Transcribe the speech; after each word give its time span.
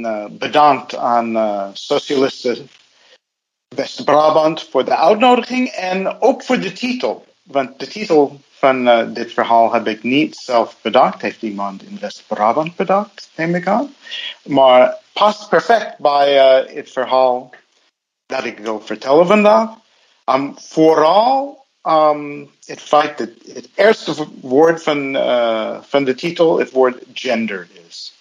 uh, 0.00 0.24
bedankt 0.30 0.96
aan 0.96 1.36
uh, 1.36 1.68
Socialisten 1.72 2.68
West-Brabant 3.68 4.62
voor 4.62 4.84
de 4.84 4.96
uitnodiging 4.96 5.68
en 5.68 6.20
ook 6.20 6.42
voor 6.42 6.60
de 6.60 6.72
titel. 6.72 7.26
Want 7.42 7.78
de 7.78 7.86
titel 7.86 8.40
van 8.50 8.88
uh, 8.88 9.02
dit 9.08 9.32
verhaal 9.32 9.72
heb 9.72 9.86
ik 9.86 10.02
niet 10.02 10.36
zelf 10.36 10.76
bedacht. 10.80 11.22
Heeft 11.22 11.42
iemand 11.42 11.82
in 11.82 11.98
West-Brabant 12.00 12.76
bedacht, 12.76 13.30
neem 13.36 13.54
ik 13.54 13.66
aan. 13.66 13.94
Maar 14.42 14.98
past 15.12 15.48
perfect 15.48 15.98
bij 15.98 16.34
het 16.74 16.90
verhaal 16.90 17.50
dat 18.26 18.44
ik 18.44 18.58
wil 18.58 18.80
vertellen 18.80 19.26
vandaag. 19.26 19.70
Um, 20.26 20.54
vooral 20.58 21.64
um, 21.82 22.50
het 22.64 22.80
feit 22.80 23.18
dat 23.18 23.28
het 23.52 23.68
eerste 23.74 24.26
woord 24.40 24.82
van, 24.82 25.16
van 25.82 26.04
de 26.04 26.14
titel 26.14 26.58
het 26.58 26.70
woord 26.70 27.02
gender 27.12 27.68
is. 27.88 28.14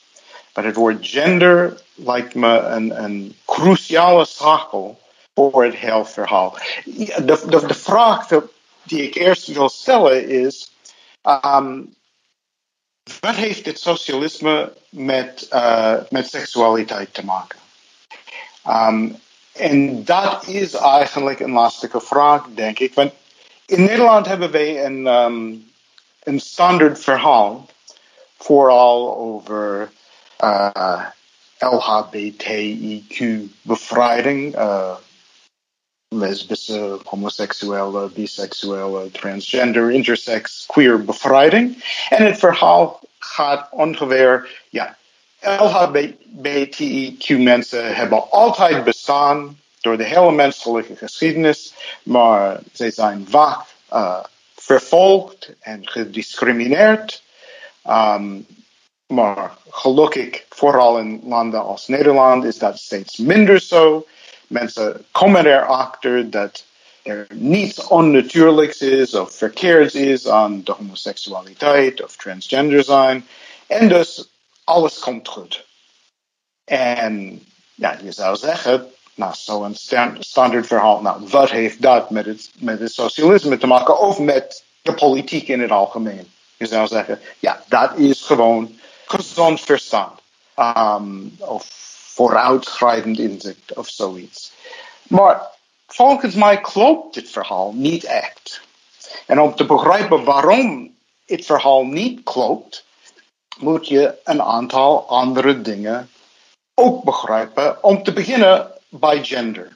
Maar 0.53 0.63
het 0.63 0.75
woord 0.75 1.07
gender 1.07 1.81
lijkt 1.93 2.35
me 2.35 2.57
een, 2.57 3.03
een 3.03 3.37
cruciale 3.45 4.25
schakel 4.25 4.99
voor 5.35 5.63
het 5.63 5.75
hele 5.75 6.05
verhaal. 6.05 6.57
De, 6.85 7.23
de, 7.25 7.65
de 7.67 7.73
vraag 7.73 8.27
die 8.83 9.01
ik 9.01 9.15
eerst 9.15 9.47
wil 9.47 9.69
stellen 9.69 10.27
is: 10.29 10.71
um, 11.45 11.95
wat 13.19 13.35
heeft 13.35 13.65
het 13.65 13.79
socialisme 13.79 14.73
met, 14.89 15.47
uh, 15.51 15.95
met 16.09 16.29
seksualiteit 16.29 17.13
te 17.13 17.25
maken? 17.25 17.59
Um, 18.67 19.21
en 19.53 20.03
dat 20.03 20.47
is 20.47 20.73
eigenlijk 20.73 21.39
een 21.39 21.51
lastige 21.51 22.01
vraag, 22.01 22.45
denk 22.55 22.79
ik. 22.79 22.93
Want 22.93 23.11
in 23.65 23.83
Nederland 23.83 24.25
hebben 24.25 24.51
wij 24.51 24.85
een, 24.85 25.05
um, 25.05 25.71
een 26.23 26.39
standaard 26.39 26.99
verhaal, 26.99 27.65
vooral 28.37 29.15
over 29.17 29.91
uh, 30.43 31.05
LHBTIQ-bevrijding. 31.57 34.55
Uh, 34.55 34.95
lesbische, 36.13 36.99
homoseksuele, 37.03 38.09
biseksuele, 38.09 39.11
transgender, 39.11 39.91
intersex, 39.91 40.65
queer 40.67 41.05
bevrijding. 41.05 41.83
En 42.09 42.25
het 42.25 42.39
verhaal 42.39 42.99
gaat 43.19 43.67
ongeveer, 43.71 44.61
ja, 44.69 44.97
LHBTIQ 45.41 47.37
mensen 47.37 47.95
hebben 47.95 48.31
altijd 48.31 48.83
bestaan 48.83 49.59
door 49.81 49.97
de 49.97 50.03
hele 50.03 50.31
menselijke 50.31 50.95
geschiedenis, 50.95 51.73
maar 52.03 52.59
ze 52.73 52.91
zijn 52.91 53.27
vaak 53.29 53.65
uh, 53.93 54.23
vervolgd 54.55 55.49
en 55.59 55.87
gediscrimineerd. 55.87 57.23
Um, 57.89 58.45
maar 59.13 59.57
gelukkig, 59.69 60.45
vooral 60.49 60.97
in 60.99 61.21
landen 61.23 61.63
als 61.63 61.87
Nederland, 61.87 62.43
is 62.43 62.57
dat 62.57 62.77
steeds 62.77 63.17
minder 63.17 63.59
zo. 63.59 64.05
Mensen 64.47 65.05
komen 65.11 65.45
erachter 65.45 66.29
dat 66.29 66.63
er 67.03 67.27
niets 67.33 67.87
onnatuurlijks 67.87 68.81
is 68.81 69.13
of 69.13 69.35
verkeerds 69.35 69.93
is 69.93 70.27
aan 70.27 70.61
de 70.63 70.71
homoseksualiteit 70.71 72.03
of 72.03 72.15
transgender 72.15 72.83
zijn. 72.83 73.27
En 73.67 73.89
dus 73.89 74.29
alles 74.63 74.99
komt 74.99 75.27
goed. 75.27 75.65
En 76.63 77.45
ja, 77.75 77.97
je 78.03 78.11
zou 78.11 78.35
zeggen, 78.35 78.87
nou, 79.15 79.33
zo'n 79.35 79.75
standaard 80.19 80.67
verhaal, 80.67 81.01
nou, 81.01 81.27
wat 81.27 81.49
heeft 81.49 81.81
dat 81.81 82.09
met 82.09 82.25
het, 82.25 82.51
met 82.59 82.79
het 82.79 82.93
socialisme 82.93 83.57
te 83.57 83.67
maken 83.67 83.99
of 83.99 84.19
met 84.19 84.63
de 84.81 84.93
politiek 84.93 85.47
in 85.47 85.61
het 85.61 85.71
algemeen? 85.71 86.31
Je 86.57 86.65
zou 86.65 86.87
zeggen, 86.87 87.19
ja, 87.39 87.63
dat 87.67 87.97
is 87.97 88.21
gewoon 88.21 88.79
gezond 89.05 89.61
verstand. 89.61 90.21
Um, 90.55 91.35
of 91.39 91.65
vooruitschrijdend 92.13 93.19
inzicht 93.19 93.73
of 93.73 93.89
zoiets. 93.89 94.51
Maar 95.07 95.49
volgens 95.87 96.35
mij 96.35 96.61
klopt 96.61 97.13
dit 97.13 97.29
verhaal 97.29 97.71
niet 97.73 98.03
echt. 98.03 98.61
En 99.25 99.39
om 99.39 99.55
te 99.55 99.65
begrijpen 99.65 100.23
waarom 100.23 100.95
het 101.25 101.45
verhaal 101.45 101.83
niet 101.83 102.23
klopt, 102.23 102.85
moet 103.57 103.87
je 103.87 104.19
een 104.23 104.41
aantal 104.41 105.07
andere 105.07 105.61
dingen 105.61 106.09
ook 106.73 107.03
begrijpen. 107.03 107.83
Om 107.83 108.03
te 108.03 108.13
beginnen 108.13 108.71
bij 108.89 109.23
gender. 109.23 109.75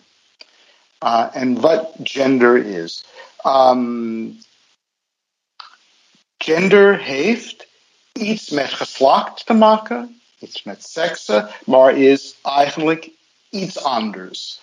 Uh, 1.03 1.27
en 1.31 1.61
wat 1.61 1.89
gender 2.03 2.65
is. 2.65 3.05
Um, 3.45 4.39
gender 6.37 6.99
heeft 6.99 7.67
iets 8.17 8.49
met 8.49 8.73
geslacht 8.73 9.45
te 9.45 9.53
maken, 9.53 10.21
iets 10.39 10.63
met 10.63 10.85
seksen, 10.85 11.49
maar 11.65 11.97
is 11.97 12.35
eigenlijk 12.43 13.09
iets 13.49 13.83
anders. 13.83 14.59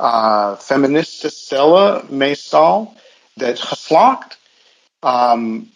Uh, 0.00 0.58
feministen 0.58 1.30
stellen 1.30 2.04
meestal 2.08 2.94
dat 3.34 3.60
geslacht 3.60 4.38
um, 5.00 5.74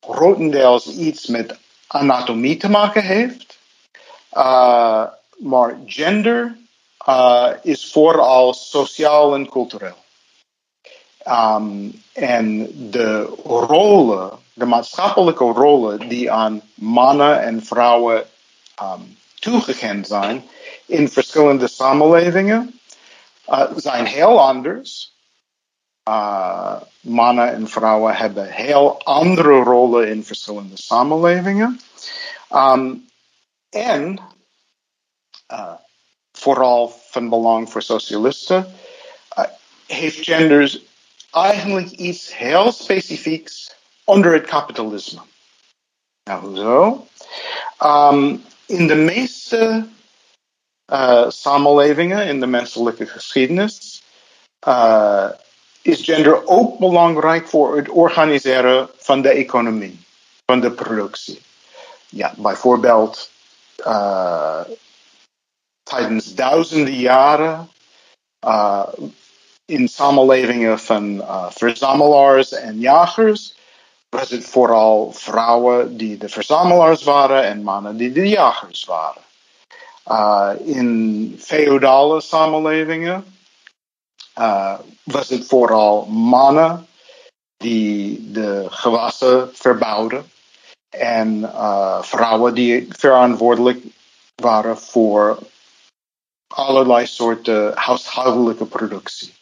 grotendeels 0.00 0.86
iets 0.86 1.26
met 1.26 1.58
anatomie 1.86 2.56
te 2.56 2.68
maken 2.68 3.02
heeft. 3.02 3.58
Uh, 4.32 5.04
maar 5.38 5.78
gender 5.86 6.56
uh, 7.08 7.48
is 7.62 7.90
vooral 7.90 8.54
sociaal 8.54 9.34
en 9.34 9.48
cultureel. 9.48 9.96
Um, 11.30 12.02
en 12.12 12.70
de 12.90 13.22
rollen, 13.44 14.38
de 14.52 14.64
maatschappelijke 14.64 15.44
rollen 15.44 16.08
die 16.08 16.30
aan 16.32 16.62
mannen 16.74 17.42
en 17.42 17.64
vrouwen 17.64 18.26
um, 18.82 19.18
toegekend 19.34 20.06
zijn 20.06 20.44
in 20.86 21.08
verschillende 21.08 21.68
samenlevingen, 21.68 22.80
uh, 23.48 23.70
zijn 23.76 24.06
heel 24.06 24.40
anders. 24.40 25.18
Uh, 26.08 26.80
mannen 27.00 27.52
en 27.52 27.68
vrouwen 27.68 28.16
hebben 28.16 28.50
heel 28.50 29.02
andere 29.02 29.62
rollen 29.62 30.08
in 30.08 30.24
verschillende 30.24 30.76
samenlevingen. 30.76 31.80
Um, 32.54 33.08
en 33.70 34.20
uh, 35.52 35.72
vooral 36.32 37.00
van 37.10 37.28
belang 37.28 37.70
voor 37.70 37.82
socialisten, 37.82 38.74
heeft 39.86 40.24
genders 40.24 40.80
eigenlijk 41.30 41.90
iets 41.90 42.36
heel 42.36 42.72
specifieks 42.72 43.74
onder 44.04 44.32
het 44.32 44.46
kapitalisme. 44.46 45.20
Nou, 46.24 46.46
hoezo? 46.46 47.06
Um, 47.82 48.44
in 48.66 48.86
de 48.86 48.94
meeste 48.94 49.88
uh, 50.92 51.30
samenlevingen, 51.30 52.26
in 52.26 52.40
de 52.40 52.46
menselijke 52.46 53.06
geschiedenis, 53.06 54.02
uh, 54.68 55.28
is 55.82 56.04
gender 56.04 56.46
ook 56.46 56.78
belangrijk 56.78 57.48
voor 57.48 57.76
het 57.76 57.88
organiseren 57.88 58.90
van 58.96 59.22
de 59.22 59.28
economie, 59.28 60.04
van 60.44 60.60
de 60.60 60.70
productie. 60.70 61.42
Ja, 62.08 62.34
bijvoorbeeld 62.36 63.30
uh, 63.78 64.60
tijdens 65.82 66.34
duizenden 66.34 66.94
jaren 66.94 67.70
in 69.70 69.88
samenlevingen 69.88 70.78
van 70.78 71.14
uh, 71.14 71.46
verzamelaars 71.50 72.52
en 72.52 72.78
jagers 72.78 73.54
was 74.08 74.30
het 74.30 74.44
vooral 74.44 75.12
vrouwen 75.12 75.96
die 75.96 76.18
de 76.18 76.28
verzamelaars 76.28 77.02
waren 77.02 77.44
en 77.44 77.62
mannen 77.62 77.96
die 77.96 78.12
de 78.12 78.28
jagers 78.28 78.84
waren. 78.84 79.22
Uh, 80.06 80.50
in 80.64 81.36
feodale 81.40 82.20
samenlevingen 82.20 83.24
uh, 84.38 84.78
was 85.02 85.28
het 85.28 85.46
vooral 85.46 86.06
mannen 86.06 86.86
die 87.56 88.30
de 88.30 88.66
gewassen 88.70 89.50
verbouwden 89.52 90.30
en 90.96 91.50
vrouwen 92.00 92.54
die 92.54 92.86
verantwoordelijk 92.88 93.84
waren 94.34 94.78
voor 94.78 95.38
allerlei 96.46 97.06
soorten 97.06 97.72
huishoudelijke 97.74 98.66
productie. 98.66 99.38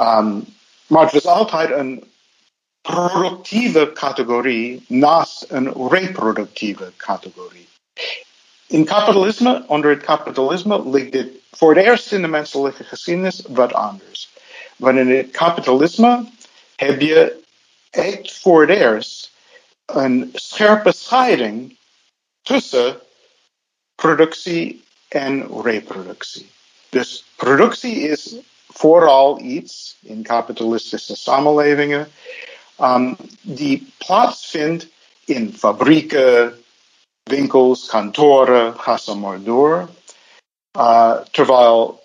Um, 0.00 0.44
maar 0.86 1.02
het 1.02 1.12
was 1.12 1.26
altijd 1.26 1.70
een 1.70 2.12
productieve 2.80 3.90
categorie 3.94 4.84
naast 4.88 5.44
een 5.48 5.88
reproductieve 5.88 6.92
categorie. 6.96 7.68
In 8.66 8.84
kapitalisme, 8.84 9.64
onder 9.66 9.90
het 9.90 10.02
kapitalisme, 10.02 10.88
ligt 10.88 11.12
dit 11.12 11.28
voor 11.50 11.74
het 11.74 11.84
eerst 11.84 12.12
in 12.12 12.22
de 12.22 12.28
menselijke 12.28 12.84
geschiedenis 12.84 13.42
wat 13.48 13.72
anders. 13.72 14.30
Want 14.76 14.98
in 14.98 15.10
het 15.10 15.30
kapitalisme 15.30 16.24
heb 16.76 17.00
je 17.00 17.42
echt 17.90 18.38
voor 18.38 18.60
het 18.60 18.78
eerst 18.78 19.32
een 19.86 20.30
scherpe 20.34 20.92
scheiding 20.92 21.76
tussen 22.42 23.00
productie 23.94 24.84
en 25.08 25.62
reproductie. 25.62 26.50
Dus 26.88 27.24
productie 27.36 28.00
is 28.00 28.34
vooral 28.72 29.40
iets 29.40 29.96
in 30.00 30.22
kapitalistische 30.22 31.16
samenlevingen 31.16 32.12
um, 32.80 33.16
die 33.42 33.92
plaatsvindt 33.98 34.86
in 35.24 35.54
fabrieken, 35.54 36.64
winkels, 37.22 37.86
kantoren, 37.86 38.80
ga 38.80 38.96
zo 38.96 39.14
maar 39.14 39.42
door. 39.42 39.88
Uh, 40.78 41.16
terwijl 41.30 42.04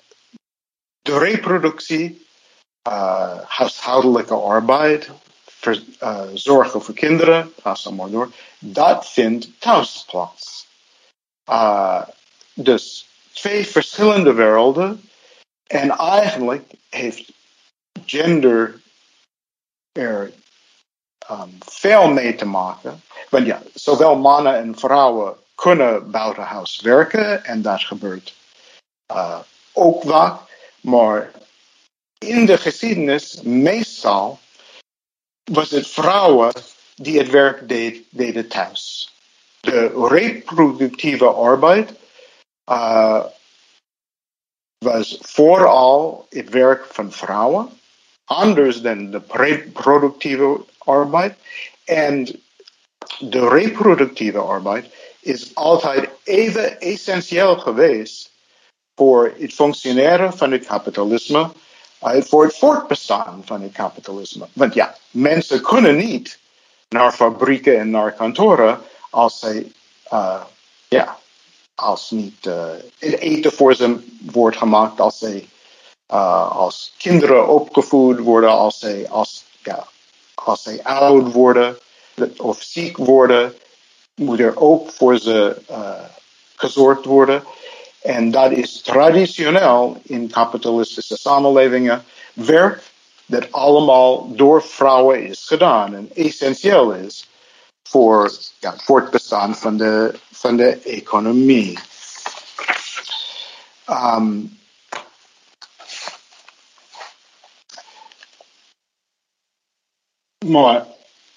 de 1.02 1.18
reproductie, 1.18 2.28
uh, 2.88 3.40
huishoudelijke 3.48 4.34
arbeid, 4.34 5.10
ver, 5.46 5.84
uh, 6.02 6.22
zorgen 6.34 6.82
voor 6.82 6.94
kinderen, 6.94 7.54
ga 7.62 7.76
zo 7.76 8.32
dat 8.60 9.10
vindt 9.10 9.60
thuis 9.60 10.06
plaats. 10.08 10.68
dus 12.54 13.08
twee 13.34 13.68
verschillende 13.68 14.34
werelden. 14.34 15.10
En 15.68 15.90
eigenlijk 15.90 16.72
heeft 16.90 17.32
gender 18.06 18.82
er 19.92 20.34
um, 21.32 21.58
veel 21.60 22.08
mee 22.08 22.36
te 22.36 22.46
maken. 22.46 23.02
Want 23.30 23.46
ja, 23.46 23.62
zowel 23.74 24.16
mannen 24.16 24.56
en 24.56 24.80
vrouwen 24.80 25.36
kunnen 25.56 26.12
buitenhuis 26.12 26.82
werken 26.82 27.44
en 27.44 27.62
dat 27.62 27.82
gebeurt 27.82 28.36
uh, 29.12 29.40
ook 29.74 30.04
vaak. 30.04 30.40
Maar 30.82 31.32
in 32.18 32.46
de 32.46 32.58
geschiedenis, 32.58 33.42
meestal, 33.42 34.40
was 35.44 35.70
het 35.70 35.88
vrouwen 35.88 36.54
die 36.96 37.18
het 37.18 37.30
werk 37.30 37.68
deed, 37.68 38.06
deden 38.10 38.48
thuis. 38.48 39.14
De 39.62 40.08
reproductieve 40.10 41.28
arbeid 41.28 41.92
uh, 42.70 43.26
was 44.86 45.18
vooral 45.22 46.26
het 46.30 46.50
werk 46.50 46.86
van 46.92 47.12
vrouwen, 47.12 47.70
anders 48.26 48.82
dan 48.82 49.12
de 49.12 49.22
productieve 49.74 50.66
arbeid. 50.78 51.36
En 51.84 52.44
de 53.20 53.48
reproductieve 53.48 54.40
arbeid 54.40 54.86
is 55.20 55.56
altijd 55.56 56.10
even 56.24 56.80
essentieel 56.80 57.60
geweest 57.60 58.32
voor 58.96 59.34
het 59.38 59.54
functioneren 59.54 60.38
van 60.38 60.52
het 60.52 60.66
kapitalisme, 60.66 61.52
uh, 62.04 62.22
voor 62.22 62.44
het 62.44 62.58
voortbestaan 62.58 63.42
van 63.46 63.62
het 63.62 63.72
kapitalisme. 63.72 64.48
Want 64.54 64.74
ja, 64.74 64.96
mensen 65.12 65.62
kunnen 65.62 65.96
niet 65.96 66.40
naar 66.90 67.12
fabrieken 67.12 67.80
en 67.80 67.90
naar 67.90 68.14
kantoren 68.14 68.82
als 69.10 69.40
zij, 69.40 69.72
uh, 70.14 70.44
ja, 70.88 71.18
als 71.76 72.12
niet 72.12 72.46
het 73.00 73.20
eten 73.20 73.52
voor 73.52 73.76
ze 73.76 74.00
wordt 74.32 74.58
gemaakt, 74.58 75.00
als 75.00 75.18
zij 75.18 75.48
als 76.08 76.94
kinderen 76.98 77.48
opgevoed 77.48 78.20
worden, 78.20 78.50
als 78.50 78.80
zij, 78.80 79.10
als, 79.10 79.44
ja, 79.64 79.88
als 80.36 80.64
zij 80.64 80.84
oud 80.84 81.32
worden 81.32 81.78
of 82.38 82.62
ziek 82.62 82.98
worden, 82.98 83.54
moet 84.16 84.40
er 84.40 84.58
ook 84.58 84.90
voor 84.90 85.18
ze 85.18 85.62
gezorgd 86.56 87.06
worden. 87.06 87.44
En 88.02 88.32
dat 88.32 88.52
is 88.52 88.82
traditioneel 88.82 89.98
in 90.04 90.30
kapitalistische 90.30 91.18
samenlevingen 91.18 92.06
werk 92.34 92.84
dat 93.26 93.52
allemaal 93.52 94.36
door 94.36 94.64
vrouwen 94.64 95.28
is 95.28 95.46
gedaan 95.46 95.96
en 95.96 96.10
essentieel 96.14 96.92
is 96.92 97.28
voor, 97.90 98.32
ja, 98.60 98.76
het 98.86 99.12
bestaan 99.12 99.56
van 99.56 99.78
de, 99.78 100.20
van 100.32 100.58
de 100.58 100.82
economie. 100.82 101.80
Um, 103.90 104.60
maar 110.46 110.86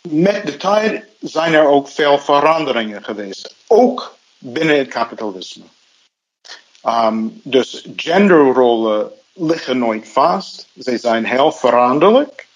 met 0.09 0.47
de 0.47 0.57
tijd 0.57 1.05
zijn 1.21 1.55
er 1.55 1.67
ook 1.67 1.89
veel 1.89 2.19
veranderingen 2.19 3.05
geweest, 3.05 3.55
ook 3.67 4.17
binnen 4.39 4.79
het 4.79 4.89
kapitalisme. 4.89 5.65
Um, 6.85 7.41
dus 7.45 7.87
genderrollen 7.97 9.13
liggen 9.33 9.79
nooit 9.79 10.09
vast. 10.09 10.69
Ze 10.81 10.99
zijn 10.99 11.25
heel 11.25 11.53
veranderlijk. 11.53 12.47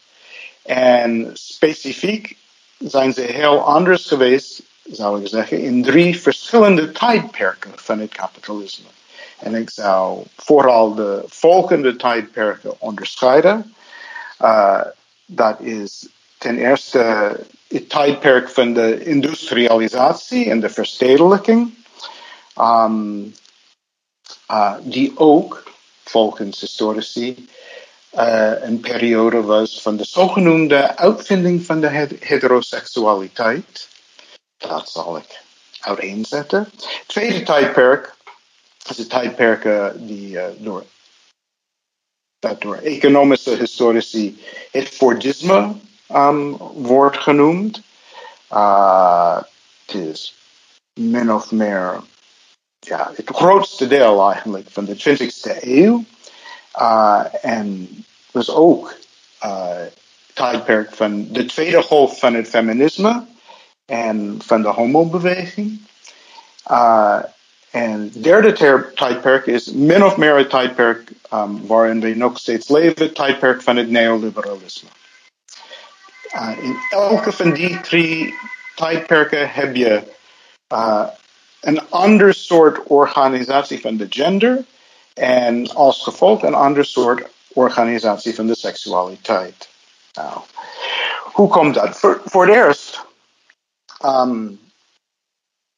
En 0.62 1.31
specifiek 1.33 2.37
zijn 2.84 3.12
ze 3.12 3.20
heel 3.20 3.61
anders 3.61 4.06
geweest, 4.06 4.62
zou 4.82 5.20
ik 5.20 5.29
zeggen, 5.29 5.62
in 5.62 5.82
drie 5.82 6.20
verschillende 6.20 6.93
tijdperken 6.93 7.73
van 7.75 7.99
het 7.99 8.12
kapitalisme. 8.12 8.88
En 9.38 9.55
ik 9.55 9.70
zou 9.70 10.23
vooral 10.37 10.94
de 10.94 11.23
volgende 11.26 11.96
tijdperken 11.96 12.81
onderscheiden. 12.81 13.75
Uh, 14.40 14.81
dat 15.26 15.61
is 15.61 16.08
ten 16.38 16.58
eerste 16.58 17.37
het 17.69 17.88
tijdperk 17.88 18.50
van 18.50 18.73
de 18.73 19.05
industrialisatie 19.05 20.50
en 20.50 20.61
de 20.61 20.70
verstedelijking. 20.70 21.75
Um, 22.58 23.35
die 24.81 25.12
ook 25.19 25.62
volgens 26.05 26.61
historici 26.61 27.49
een 28.12 28.81
periode 28.81 29.43
was 29.43 29.82
van 29.82 29.97
de 29.97 30.05
zogenoemde 30.05 30.97
uitvinding 30.97 31.64
van 31.64 31.81
de 31.81 32.17
heteroseksualiteit. 32.20 33.88
Dat 34.56 34.91
zal 34.91 35.17
ik 35.17 35.41
uiteenzetten. 35.81 36.70
Het 36.75 37.05
tweede 37.06 37.43
tijdperk 37.43 38.14
is 38.88 38.99
het 38.99 39.11
tijdperk 39.11 39.93
die 39.94 40.38
door, 40.59 40.85
dat 42.38 42.61
door 42.61 42.76
economische 42.76 43.56
historici 43.56 44.43
het 44.70 44.88
Fordisme 44.88 45.75
um, 46.14 46.56
wordt 46.75 47.17
genoemd. 47.17 47.82
het 49.87 49.94
is 49.94 50.35
min 50.94 51.32
of 51.32 51.50
meer 51.50 52.03
ja, 52.79 53.11
het 53.14 53.31
grootste 53.31 53.87
deel 53.87 54.31
eigenlijk 54.31 54.67
van 54.70 54.85
de 54.85 54.97
20e 54.97 55.62
eeuw. 55.62 56.05
Uh, 56.81 57.25
en 57.43 57.89
was 58.31 58.51
ook 58.51 58.95
uh, 59.45 59.77
tijdperk 60.33 60.95
van 60.95 61.29
de 61.33 61.45
tweede 61.45 61.83
golf 61.83 62.19
van 62.19 62.35
het 62.35 62.49
feminisme 62.49 63.25
en 63.85 64.39
van 64.45 64.63
de 64.63 64.69
homobeweging. 64.69 65.81
Uh, 66.71 67.19
en 67.71 68.11
derde 68.15 68.53
tijdperk 68.95 69.47
is 69.47 69.73
min 69.73 70.05
of 70.05 70.17
meer 70.17 70.37
het 70.37 70.51
tijdperk 70.51 71.11
um, 71.33 71.67
waarin 71.67 72.01
we 72.01 72.15
nog 72.15 72.39
steeds 72.39 72.69
leven, 72.69 73.03
het 73.03 73.15
tijdperk 73.15 73.63
van 73.63 73.77
het 73.77 73.91
neoliberalisme. 73.91 74.89
Uh, 76.35 76.51
in 76.63 76.77
elke 76.91 77.33
van 77.33 77.53
die 77.53 77.81
drie 77.81 78.35
tijdperken 78.75 79.51
heb 79.51 79.77
je 79.77 80.03
uh, 80.73 81.07
een 81.61 81.91
ander 81.91 82.35
soort 82.35 82.83
organisatie 82.83 83.81
van 83.81 83.97
de 83.97 84.07
gender 84.11 84.65
en 85.14 85.75
als 85.75 86.03
gevolg 86.03 86.42
een 86.42 86.54
ander 86.54 86.85
soort 86.85 87.28
organisatie 87.52 88.35
van 88.35 88.47
de 88.47 88.57
seksualiteit. 88.57 89.69
Nou, 90.12 90.40
hoe 91.33 91.49
komt 91.49 91.75
dat? 91.75 91.99
Voor, 92.25 92.47
het 92.47 92.54
eerst, 92.54 93.04
um, 94.04 94.61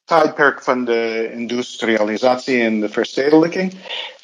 tijdperk 0.05 0.63
van 0.63 0.85
de 0.85 1.29
industrialisatie 1.33 2.61
en 2.61 2.79
de 2.79 2.89
verstedelijking, 2.89 3.73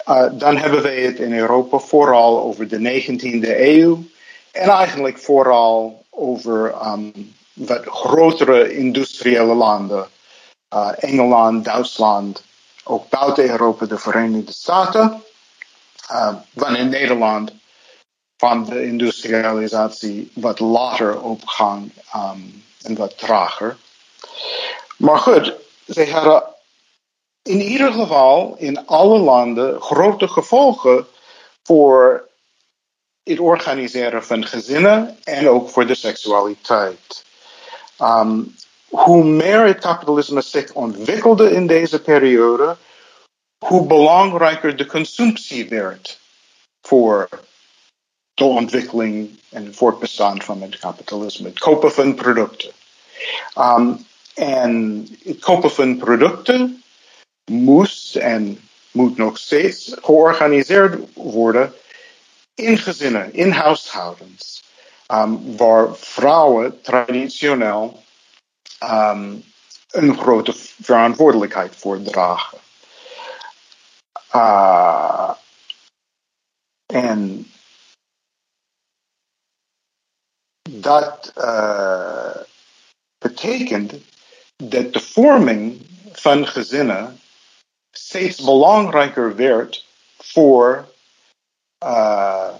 uh, 0.07 0.27
dan 0.31 0.57
hebben 0.57 0.81
wij 0.81 1.01
het 1.01 1.19
in 1.19 1.33
Europa 1.33 1.77
vooral 1.77 2.41
over 2.41 2.67
de 2.67 3.03
19e 3.03 3.59
eeuw 3.59 4.03
en 4.51 4.69
eigenlijk 4.69 5.17
vooral 5.17 6.05
over 6.09 6.75
um, 6.85 7.33
wat 7.53 7.85
grotere 7.85 8.75
industriële 8.75 9.53
landen 9.53 10.07
uh, 10.73 10.91
Engeland, 10.97 11.65
Duitsland, 11.65 12.43
ook 12.83 13.09
buiten 13.09 13.49
Europa 13.49 13.85
de 13.85 13.97
Verenigde 13.97 14.51
Staten. 14.51 15.23
Uh, 16.11 16.35
wanneer 16.51 16.85
Nederland 16.85 17.51
van 18.37 18.65
de 18.65 18.83
industrialisatie 18.83 20.31
wat 20.33 20.59
later 20.59 21.21
opgang 21.21 21.91
um, 22.15 22.63
en 22.81 22.95
wat 22.95 23.17
trager. 23.17 23.77
Maar 24.97 25.17
goed, 25.17 25.53
ze 25.87 26.09
hadden 26.09 26.43
in 27.41 27.61
ieder 27.61 27.93
geval 27.93 28.55
in 28.57 28.85
alle 28.87 29.19
landen 29.19 29.81
grote 29.81 30.27
gevolgen 30.27 31.07
voor 31.63 32.29
het 33.23 33.39
organiseren 33.39 34.23
van 34.23 34.45
gezinnen 34.45 35.17
en 35.23 35.49
ook 35.49 35.69
voor 35.69 35.87
de 35.87 35.95
seksualiteit. 35.95 37.25
Um, 37.99 38.55
hoe 38.91 39.23
meer 39.23 39.65
het 39.65 39.79
kapitalisme 39.79 40.41
zich 40.41 40.73
ontwikkelde 40.73 41.51
in 41.51 41.67
deze 41.67 42.01
periode, 42.01 42.77
hoe 43.65 43.87
belangrijker 43.87 44.77
de 44.77 44.85
consumptie 44.85 45.69
werd 45.69 46.19
voor 46.81 47.29
de 48.33 48.43
ontwikkeling 48.43 49.39
en 49.49 49.75
voortbestaan 49.75 50.41
van 50.41 50.61
het 50.61 50.79
kapitalisme. 50.79 51.47
Het 51.47 51.59
kopen 51.59 51.91
van 51.91 52.15
producten. 52.15 52.71
Um, 53.57 54.05
en 54.33 55.07
het 55.23 55.39
kopen 55.39 55.71
van 55.71 55.97
producten 55.97 56.83
moest 57.51 58.15
en 58.15 58.69
moet 58.91 59.17
nog 59.17 59.37
steeds 59.37 59.95
georganiseerd 60.01 61.13
worden 61.13 61.73
in 62.55 62.77
gezinnen, 62.77 63.33
in 63.33 63.51
huishoudens, 63.51 64.63
um, 65.07 65.57
waar 65.57 65.95
vrouwen 65.95 66.81
traditioneel 66.81 68.03
um, 68.83 69.43
een 69.91 70.17
grote 70.17 70.53
verantwoordelijkheid 70.81 71.75
voor 71.75 72.01
dragen. 72.01 72.57
Uh, 74.35 75.33
en 76.85 77.51
dat 80.69 81.33
uh, 81.37 82.35
betekent 83.17 83.93
dat 84.55 84.93
de 84.93 84.99
vorming 84.99 85.85
van 86.11 86.47
gezinnen 86.47 87.21
steeds 87.91 88.43
belangrijker 88.43 89.35
werd 89.35 89.85
voor, 90.17 90.91
uh, 91.83 92.55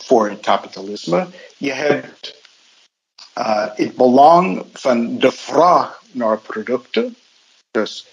voor 0.00 0.30
het 0.30 0.40
kapitalisme. 0.40 1.28
Je 1.56 1.72
hebt 1.72 2.45
uh, 3.38 3.66
het 3.74 3.96
belang 3.96 4.64
van 4.72 5.18
de 5.18 5.32
vraag 5.32 6.02
naar 6.10 6.38
producten. 6.38 7.16
Dus 7.70 8.06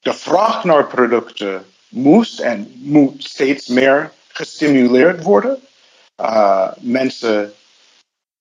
de 0.00 0.14
vraag 0.14 0.64
naar 0.64 0.86
producten 0.86 1.66
moest 1.88 2.40
en 2.40 2.72
moet 2.76 3.24
steeds 3.24 3.66
meer 3.66 4.12
gestimuleerd 4.28 5.22
worden. 5.22 5.58
Uh, 6.20 6.72
mensen 6.78 7.52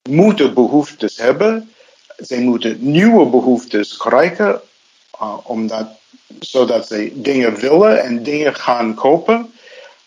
moeten 0.09 0.53
behoeftes 0.53 1.17
hebben. 1.17 1.73
Zij 2.17 2.39
moeten 2.39 2.77
nieuwe 2.91 3.25
behoeftes 3.25 3.97
krijgen, 3.97 4.61
uh, 5.21 5.37
omdat, 5.43 5.87
zodat 6.39 6.87
ze 6.87 7.11
dingen 7.15 7.55
willen 7.55 8.03
en 8.03 8.23
dingen 8.23 8.55
gaan 8.55 8.93
kopen 8.93 9.53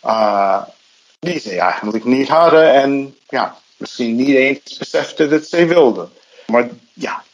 uh, 0.04 0.62
die 1.18 1.40
ze 1.40 1.60
eigenlijk 1.60 2.04
niet 2.04 2.28
hadden 2.28 2.72
en 2.72 3.16
ja, 3.28 3.56
misschien 3.82 4.16
niet 4.16 4.36
eens 4.36 4.78
beseften 4.78 5.30
dat 5.30 5.46
ze 5.46 5.66
wilden. 5.66 6.12
Maar 6.46 6.68
ja, 6.92 7.24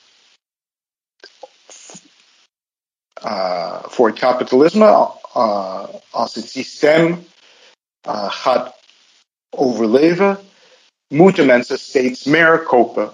uh, 3.24 3.82
voor 3.82 4.08
het 4.08 4.18
kapitalisme, 4.18 4.84
uh, 4.84 5.84
als 6.10 6.34
het 6.34 6.50
systeem 6.50 7.28
uh, 8.08 8.32
gaat 8.32 8.74
overleven, 9.50 10.38
moeten 11.14 11.46
mensen 11.46 11.78
steeds 11.78 12.24
meer 12.24 12.62
kopen. 12.62 13.12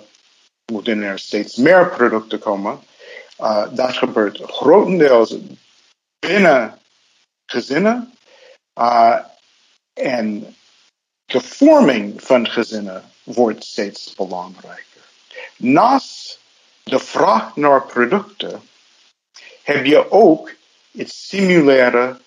Moeten 0.72 1.02
er 1.02 1.18
steeds 1.18 1.56
meer 1.56 1.88
producten 1.88 2.38
komen. 2.38 2.80
dat 3.70 3.96
gebeurt 3.96 4.40
grotendeels 4.42 5.36
binnen 6.18 6.78
gezinnen. 7.46 8.12
en 9.92 10.56
de 11.24 11.40
vorming 11.40 12.22
van 12.22 12.48
gezinnen 12.48 13.13
wordt 13.25 13.64
steeds 13.64 14.14
belangrijker. 14.14 15.02
Naast 15.57 16.40
de 16.83 16.99
vraag 16.99 17.57
naar 17.57 17.87
producten 17.87 18.69
heb 19.62 19.85
je 19.85 20.11
ook 20.11 20.50
het 20.97 21.11
stimuleren 21.11 22.21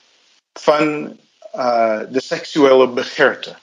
van 0.54 1.18
uh, 1.56 2.00
de 2.10 2.22
seksuele 2.22 2.88
begeerte. 2.88 3.56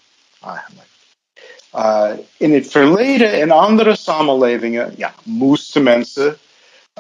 Uh, 1.75 2.11
in 2.37 2.55
het 2.55 2.71
verleden 2.71 3.41
in 3.41 3.51
andere 3.51 3.97
samenlevingen 3.97 4.95
ja, 4.97 5.15
moesten 5.23 5.83
mensen 5.83 6.39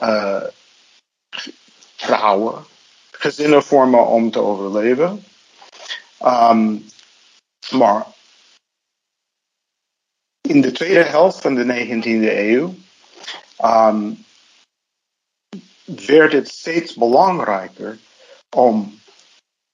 uh, 0.03 0.43
trouwen, 1.97 2.67
gezinnen 3.11 3.63
vormen 3.63 4.07
om 4.07 4.31
te 4.31 4.39
overleven. 4.39 5.25
Um, 6.23 6.89
maar 7.71 8.07
in 10.55 10.61
de 10.61 10.73
tweede 10.73 11.03
helft 11.03 11.41
van 11.41 11.55
de 11.55 11.65
19e 11.65 12.39
eeuw 12.39 12.75
um, 13.65 14.25
werd 15.85 16.33
het 16.33 16.49
steeds 16.49 16.95
belangrijker 16.95 17.99
om 18.57 19.01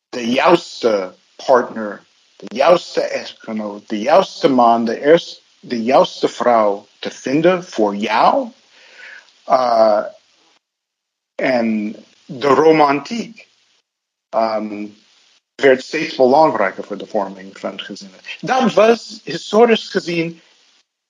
de 0.08 0.30
juiste 0.30 1.14
partner, 1.36 2.04
de 2.36 2.56
juiste 2.56 3.00
echtgenoot, 3.00 3.88
de 3.88 3.98
juiste 3.98 4.48
man, 4.48 4.84
de, 4.84 5.00
eerst, 5.00 5.42
de 5.60 5.82
juiste 5.82 6.28
vrouw 6.28 6.86
te 6.98 7.10
vinden 7.10 7.64
voor 7.64 7.96
jou. 7.96 8.48
Uh, 9.48 10.04
en 11.34 11.96
de 12.24 12.46
romantiek 12.46 13.48
um, 14.34 14.96
werd 15.54 15.82
steeds 15.82 16.16
belangrijker 16.16 16.84
voor 16.84 16.98
de 16.98 17.06
vorming 17.06 17.58
van 17.58 17.80
gezinnen. 17.80 18.20
Dat 18.40 18.72
was 18.72 19.20
historisch 19.24 19.88
gezien 19.88 20.40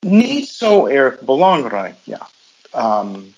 niet 0.01 0.49
zo 0.49 0.87
erg 0.87 1.21
belangrijk. 1.21 1.95
Ja. 2.03 2.29
Um, 2.77 3.35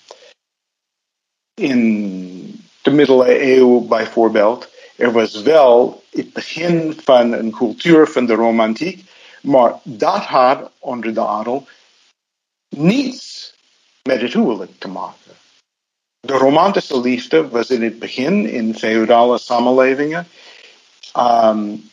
in 1.53 2.67
de 2.81 2.91
middeleeuwen 2.91 3.87
bijvoorbeeld, 3.87 4.69
er 4.95 5.11
was 5.11 5.41
wel 5.41 6.03
het 6.09 6.33
begin 6.33 6.99
van 7.03 7.31
een 7.31 7.51
cultuur 7.51 8.07
van 8.07 8.25
de 8.25 8.33
romantiek, 8.33 9.09
maar 9.41 9.79
dat 9.83 10.23
had 10.23 10.71
onder 10.79 11.13
de 11.13 11.25
adel 11.25 11.67
niets 12.69 13.53
met 14.03 14.21
het 14.21 14.33
huwelijk 14.33 14.79
te 14.79 14.87
maken. 14.87 15.31
De 16.19 16.33
romantische 16.33 16.99
liefde 16.99 17.47
was 17.47 17.69
in 17.69 17.81
het 17.81 17.99
begin 17.99 18.49
in 18.49 18.77
feudale 18.77 19.37
samenlevingen 19.37 20.27
um, 21.17 21.91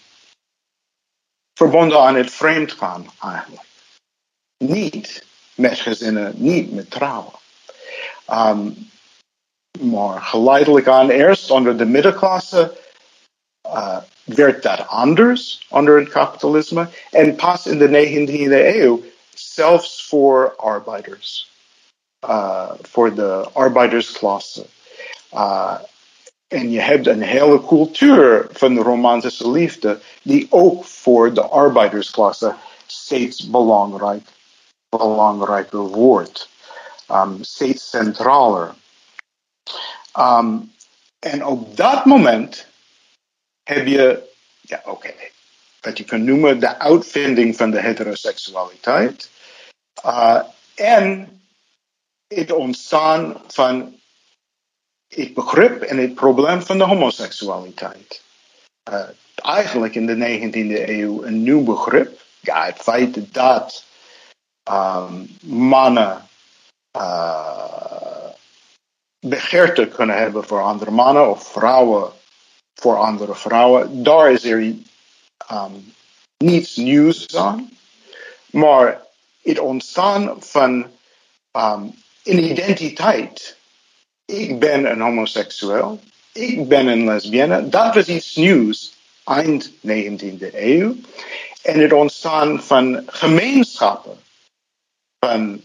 verbonden 1.54 2.00
aan 2.00 2.14
het 2.14 2.30
vreemdgaan 2.30 3.06
eigenlijk. 3.22 3.69
Niet 4.64 5.24
met 5.54 5.78
gezinnen, 5.78 6.32
niet 6.36 6.72
met 6.72 6.90
trouwen. 6.90 7.32
Um, 8.32 8.90
maar 9.80 10.20
geleidelijk 10.20 10.88
aan, 10.88 11.10
eerst 11.10 11.50
onder 11.50 11.76
de 11.76 11.84
middenklasse, 11.84 12.76
uh, 13.66 13.96
werd 14.24 14.62
dat 14.62 14.86
anders 14.86 15.66
onder 15.68 15.98
het 15.98 16.08
kapitalisme. 16.08 16.88
En 17.10 17.34
pas 17.34 17.66
in 17.66 17.78
de 17.78 17.88
19e 17.88 18.76
eeuw, 18.76 19.02
zelfs 19.34 20.06
voor 20.06 20.54
arbeiders. 20.56 21.50
Uh, 22.28 22.70
voor 22.82 23.14
de 23.14 23.48
arbeidersklasse. 23.52 24.66
Uh, 25.34 25.74
en 26.48 26.70
je 26.70 26.80
hebt 26.80 27.06
een 27.06 27.22
hele 27.22 27.66
cultuur 27.66 28.46
van 28.52 28.74
de 28.74 28.80
romantische 28.80 29.50
liefde, 29.50 30.00
die 30.22 30.46
ook 30.50 30.84
voor 30.84 31.34
de 31.34 31.42
arbeidersklasse 31.42 32.54
steeds 32.86 33.50
belangrijk, 33.50 34.28
belangrijker 34.90 35.78
wordt. 35.78 36.48
Um, 37.08 37.44
steeds 37.44 37.90
centraler. 37.90 38.74
Um, 40.18 40.72
en 41.18 41.46
op 41.46 41.76
dat 41.76 42.04
moment 42.04 42.66
heb 43.62 43.86
je, 43.86 44.32
ja 44.60 44.82
oké, 44.84 45.12
wat 45.80 45.98
je 45.98 46.04
kunt 46.04 46.24
noemen 46.24 46.60
de 46.60 46.78
uitvinding 46.78 47.56
van 47.56 47.70
de 47.70 47.80
heteroseksualiteit. 47.80 49.30
Uh, 50.04 50.40
en 50.74 51.40
het 52.26 52.52
ontstaan 52.52 53.42
van 53.46 54.00
het 55.08 55.34
begrip 55.34 55.82
en 55.82 55.98
het 55.98 56.14
probleem 56.14 56.62
van 56.62 56.78
de 56.78 56.84
homoseksualiteit. 56.84 58.22
Uh, 58.90 59.08
eigenlijk 59.34 59.94
in 59.94 60.06
de 60.06 60.14
19e 60.14 60.88
eeuw 60.88 61.24
een 61.24 61.42
nieuw 61.42 61.62
begrip. 61.62 62.20
Ja, 62.40 62.64
het 62.64 62.78
feit 62.78 63.34
dat 63.34 63.84
um, 64.64 65.36
mannen 65.42 66.28
uh, 66.96 68.26
begeerte 69.20 69.88
kunnen 69.88 70.16
hebben 70.16 70.44
voor 70.44 70.62
andere 70.62 70.90
mannen 70.90 71.30
of 71.30 71.52
vrouwen 71.52 72.12
voor 72.74 72.96
andere 72.96 73.34
vrouwen, 73.34 74.02
daar 74.02 74.32
is 74.32 74.44
er 74.44 74.58
um, 75.52 75.94
niets 76.36 76.76
nieuws 76.76 77.36
aan. 77.36 77.70
Maar 78.50 79.02
het 79.42 79.58
ontstaan 79.58 80.36
van 80.38 80.86
um, 81.52 81.94
een 82.22 82.50
identiteit 82.50 83.58
ik 84.30 84.58
ben 84.58 84.90
een 84.90 85.00
homoseksueel, 85.00 86.00
ik 86.32 86.68
ben 86.68 86.86
een 86.86 87.04
lesbienne. 87.04 87.68
Dat 87.68 87.94
was 87.94 88.06
iets 88.06 88.34
nieuws 88.36 88.92
eind 89.24 89.70
19e 89.70 90.54
eeuw. 90.54 90.94
En 91.62 91.80
het 91.80 91.92
ontstaan 91.92 92.62
van 92.62 93.02
gemeenschappen 93.06 94.18
van 95.26 95.64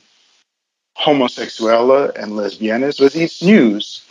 homoseksuelen 0.91 2.15
en 2.15 2.35
lesbiennes 2.35 2.99
was 2.99 3.15
iets 3.15 3.39
nieuws 3.39 4.05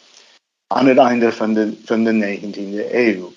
aan 0.66 0.86
het 0.86 0.98
einde 0.98 1.32
van 1.32 1.54
de, 1.54 1.80
van 1.84 2.04
de 2.04 2.38
19e 2.40 2.92
eeuw. 2.92 3.34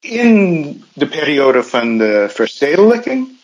In 0.00 0.84
de 0.92 1.08
periode 1.08 1.62
van 1.62 1.98
de 1.98 2.26
verstedelijking 2.30 3.38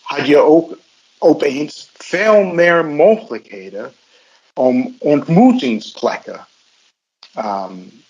had 0.00 0.26
je 0.26 0.38
ook 0.38 0.78
opeens 1.18 1.90
veel 1.92 2.42
meer 2.42 2.84
mogelijkheden 2.84 3.94
om 4.54 4.96
ontmoetingsplekken 4.98 6.46
um, 7.38 8.04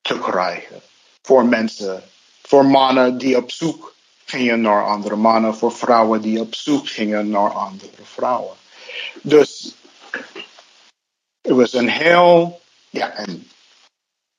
te 0.00 0.18
krijgen 0.18 0.80
voor 1.22 1.46
mensen, 1.46 2.02
voor 2.42 2.66
mannen 2.66 3.18
die 3.18 3.36
op 3.36 3.50
zoek 3.50 3.93
gingen 4.24 4.60
naar 4.60 4.86
andere 4.86 5.16
mannen, 5.16 5.54
voor 5.54 5.72
vrouwen 5.72 6.20
die 6.20 6.40
op 6.40 6.54
zoek 6.54 6.88
gingen 6.88 7.28
naar 7.28 7.50
andere 7.52 8.02
vrouwen. 8.02 8.56
Dus 9.22 9.74
het 11.40 11.56
was 11.56 11.72
een 11.72 11.88
heel, 11.88 12.60
ja, 12.90 13.10
en 13.10 13.50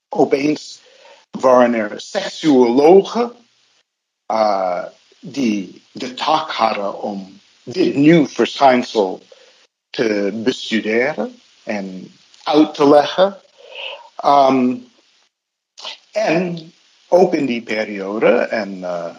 opeens 0.10 0.80
waren 1.32 1.74
er 1.74 2.02
seksuologen 2.02 3.36
uh, 4.32 4.86
die 5.20 5.84
de 5.92 6.14
taak 6.14 6.52
hadden 6.52 7.02
om 7.02 7.40
dit 7.64 7.96
nieuw 7.96 8.28
verschijnsel 8.28 9.22
te 9.90 10.42
bestuderen 10.44 11.42
en 11.64 12.16
uit 12.44 12.74
te 12.74 12.88
leggen. 12.88 13.40
Um, 14.26 14.88
en 16.12 16.74
ook 17.08 17.34
in 17.34 17.46
die 17.46 17.62
periode, 17.62 18.38
en 18.38 18.78
uh, 18.78 19.16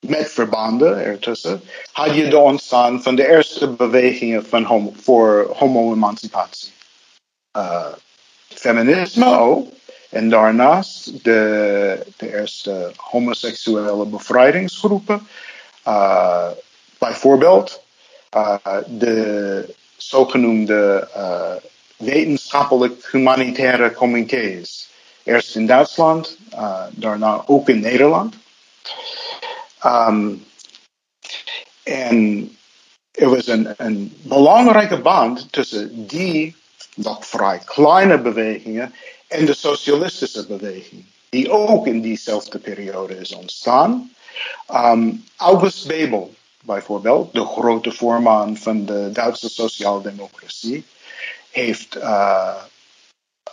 met 0.00 0.30
verbanden 0.30 1.04
ertussen, 1.04 1.62
had 1.92 2.14
je 2.14 2.28
de 2.28 2.38
ontstaan 2.38 3.02
van 3.02 3.14
de 3.14 3.28
eerste 3.28 3.68
bewegingen 3.68 4.46
van 4.46 4.64
homo, 4.64 4.92
voor 4.96 5.52
homo-emancipatie. 5.56 6.72
Uh, 7.56 7.86
feminisme 8.48 9.38
ook. 9.38 9.68
En 10.10 10.28
daarnaast 10.28 11.24
de, 11.24 12.06
de 12.16 12.32
eerste 12.32 12.92
homoseksuele 12.96 14.06
bevrijdingsgroepen. 14.06 15.28
Uh, 15.86 16.48
bijvoorbeeld 16.98 17.82
uh, 18.36 18.56
de 18.86 19.74
zogenoemde 19.96 21.08
uh, 21.16 21.52
wetenschappelijk-humanitaire 21.96 23.92
comité's. 23.92 24.90
Eerst 25.22 25.56
in 25.56 25.66
Duitsland, 25.66 26.36
daarna 26.90 27.42
ook 27.46 27.68
in 27.68 27.80
Nederland. 27.80 28.34
Um, 29.84 30.46
en 31.82 32.50
er 33.10 33.30
was 33.30 33.46
een, 33.46 33.74
een 33.76 34.16
belangrijke 34.22 35.00
band 35.00 35.52
tussen 35.52 36.06
die 36.06 36.56
nog 36.94 37.26
vrij 37.26 37.58
kleine 37.64 38.20
bewegingen 38.20 38.94
en 39.28 39.44
de 39.44 39.54
socialistische 39.54 40.46
beweging, 40.46 41.04
die 41.28 41.50
ook 41.50 41.86
in 41.86 42.00
diezelfde 42.00 42.58
periode 42.58 43.18
is 43.18 43.34
ontstaan. 43.34 44.12
Um, 44.72 45.24
August 45.36 45.86
Bebel, 45.86 46.34
bijvoorbeeld, 46.62 47.32
de 47.32 47.44
grote 47.44 47.92
voorman 47.92 48.56
van 48.56 48.84
de 48.84 49.10
Duitse 49.12 49.48
sociaaldemocratie, 49.48 50.84
heeft 51.50 51.96
uh, 51.96 52.54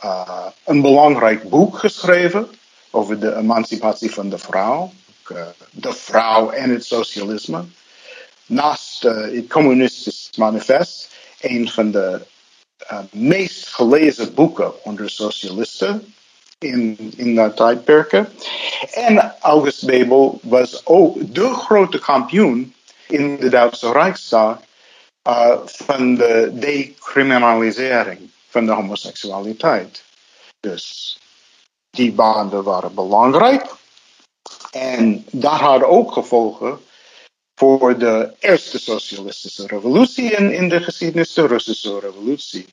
uh, 0.03 0.48
een 0.63 0.82
belangrijk 0.82 1.50
boek 1.50 1.77
geschreven 1.77 2.50
over 2.91 3.20
de 3.20 3.36
emancipatie 3.36 4.12
van 4.12 4.29
de 4.29 4.38
vrouw. 4.38 4.91
Uh, 5.32 5.48
de 5.72 5.94
vrouw 5.94 6.50
en 6.50 6.70
het 6.70 6.86
socialisme. 6.86 7.65
Naast 8.46 9.01
het 9.01 9.48
communistisch 9.48 10.29
manifest, 10.38 11.10
een 11.41 11.70
van 11.70 11.91
de 11.91 12.22
uh, 12.91 13.00
meest 13.12 13.67
gelezen 13.67 14.34
boeken 14.34 14.84
onder 14.84 15.10
socialisten 15.10 16.13
in, 16.58 17.13
in 17.15 17.36
dat 17.36 17.55
tijdperken. 17.55 18.34
En 18.94 19.36
August 19.39 19.86
Bebel 19.86 20.39
was 20.41 20.86
ook 20.86 21.34
de 21.34 21.53
grote 21.53 22.00
kampioen 22.00 22.74
in 23.08 23.38
de 23.38 23.50
Duitse 23.50 23.91
Rijksdag 23.91 24.60
uh, 25.27 25.58
van 25.65 26.15
de 26.15 26.51
decriminalisering 26.53 28.20
van 28.50 28.65
de 28.65 28.72
homoseksualiteit. 28.72 30.03
Dus 30.60 31.17
die 31.89 32.12
banden 32.12 32.63
waren 32.63 32.94
belangrijk. 32.94 33.65
En 34.75 35.25
dat 35.32 35.51
had 35.51 35.84
ook 35.84 36.12
gevolgen 36.12 36.79
voor 37.55 37.98
de 37.98 38.34
eerste 38.39 38.79
socialistische 38.79 39.67
revolutie 39.67 40.32
in, 40.32 40.53
in 40.53 40.70
de 40.70 40.82
geschiedenis, 40.82 41.34
de 41.34 41.48
Russische 41.48 42.00
revolutie. 42.00 42.65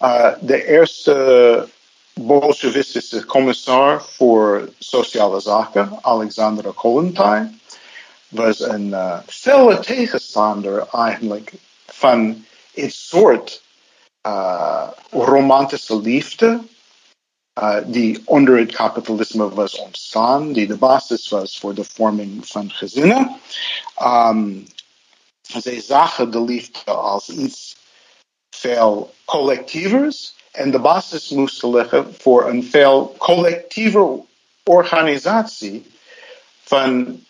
Uh, 0.00 0.32
de 0.40 0.64
eerste 0.66 1.68
bolsjewistische 2.14 3.24
commissar 3.24 4.02
voor 4.02 4.68
sociale 4.78 5.40
zaken, 5.40 5.98
Alexander 6.00 6.72
Kollontai, 6.72 7.60
was 8.28 8.60
een 8.60 8.88
uh, 8.88 9.18
felle 9.26 9.78
tegenstander 9.78 10.86
eigenlijk 10.92 11.52
van 11.86 12.44
het 12.74 12.92
soort 12.92 13.62
uh, 14.26 14.88
romantische 15.10 16.00
liefde 16.00 16.60
uh, 17.60 17.76
die 17.86 18.22
onder 18.24 18.58
het 18.58 18.72
kapitalisme 18.72 19.48
was 19.48 19.78
ontstaan, 19.78 20.52
die 20.52 20.66
de 20.66 20.76
basis 20.76 21.28
was 21.28 21.58
voor 21.58 21.74
de 21.74 21.84
vorming 21.84 22.48
van 22.48 22.70
gezinnen. 22.70 23.40
Um, 24.02 24.66
zij 25.58 25.80
zagen 25.80 26.30
de 26.30 26.42
liefde 26.42 26.90
als 26.90 27.28
iets 27.28 27.76
veel 28.50 29.14
collectievers 29.24 30.34
en 30.50 30.70
de 30.70 30.78
basis 30.78 31.28
moest 31.28 31.62
liggen 31.62 32.14
voor 32.18 32.48
een 32.48 32.64
veel 32.64 33.14
collectiever 33.18 34.18
organisatie 34.64 35.90
van 36.64 37.24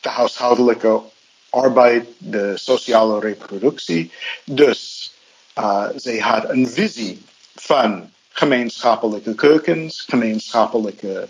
de 0.00 0.08
huishoudelijke 0.08 1.02
arbeid, 1.50 2.06
de 2.18 2.56
sociale 2.56 3.20
reproductie. 3.20 4.12
Dus 4.44 5.12
uh, 5.58 5.88
zij 5.96 6.18
had 6.18 6.48
een 6.48 6.68
visie 6.68 7.24
van 7.54 8.10
gemeenschappelijke 8.36 9.34
keukens, 9.34 10.00
gemeenschappelijke 10.00 11.28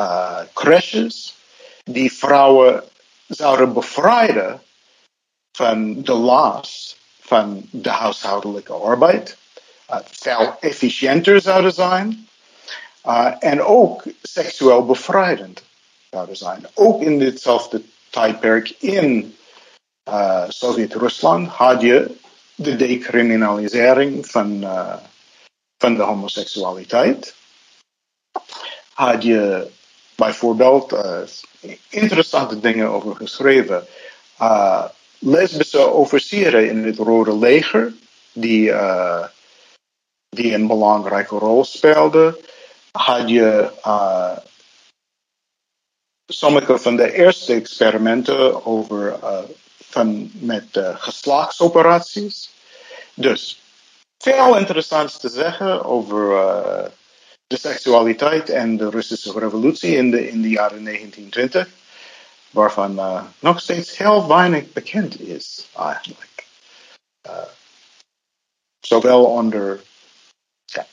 uh, 0.00 0.40
crèches, 0.52 1.34
die 1.84 2.12
vrouwen 2.12 2.82
zouden 3.26 3.72
bevrijden 3.72 4.62
van 5.52 6.02
de 6.02 6.12
last 6.12 6.96
van 7.20 7.68
de 7.70 7.90
huishoudelijke 7.90 8.72
arbeid, 8.72 9.36
uh, 9.90 9.96
veel 10.04 10.56
efficiënter 10.60 11.40
zouden 11.40 11.72
zijn 11.72 12.28
uh, 13.06 13.34
en 13.38 13.62
ook 13.62 14.02
seksueel 14.22 14.84
bevrijdend 14.84 15.62
zouden 16.10 16.36
zijn. 16.36 16.66
Ook 16.74 17.02
in 17.02 17.18
ditzelfde 17.18 17.82
tijdperk 18.10 18.74
in 18.78 19.36
uh, 20.08 20.44
Sovjet-Rusland 20.48 21.48
had 21.48 21.80
je 21.80 22.16
de 22.54 22.76
decriminalisering 22.76 24.26
van 24.26 24.62
uh, 24.62 24.94
van 25.84 25.94
de 25.94 26.02
homoseksualiteit. 26.02 27.34
Had 28.92 29.22
je 29.22 29.70
bijvoorbeeld 30.14 30.92
uh, 30.92 31.20
interessante 31.88 32.60
dingen 32.60 32.88
over 32.88 33.16
geschreven. 33.16 33.86
Uh, 34.40 34.84
lesbische 35.18 35.86
officieren 35.86 36.68
in 36.68 36.84
het 36.84 36.96
Rode 36.96 37.36
Leger, 37.36 37.94
die, 38.32 38.68
uh, 38.68 39.24
die 40.28 40.54
een 40.54 40.66
belangrijke 40.66 41.36
rol 41.36 41.64
speelden. 41.64 42.36
Had 42.92 43.28
je 43.28 43.70
sommige 46.26 46.78
van 46.78 46.96
de 46.96 47.12
eerste 47.12 47.54
experimenten 47.54 48.66
over, 48.66 49.18
van, 49.80 50.30
met 50.32 50.66
geslachtsoperaties. 50.94 52.50
Dus 53.14 53.63
veel 54.24 54.56
interessants 54.56 55.18
te 55.18 55.28
zeggen 55.28 55.84
over 55.84 56.30
uh, 56.30 56.84
de 57.46 57.58
seksualiteit 57.58 58.50
en 58.50 58.76
de 58.76 58.90
Russische 58.90 59.38
revolutie 59.38 59.96
in 59.96 60.10
de, 60.10 60.28
in 60.28 60.42
de 60.42 60.48
jaren 60.48 60.84
1920, 60.84 61.68
waarvan 62.50 62.98
uh, 62.98 63.22
nog 63.38 63.60
steeds 63.60 63.98
heel 63.98 64.28
weinig 64.28 64.72
bekend 64.72 65.20
is 65.20 65.66
eigenlijk. 65.76 66.46
Uh, 67.26 67.32
zowel 68.80 69.24
onder 69.24 69.80
ja, 70.64 70.86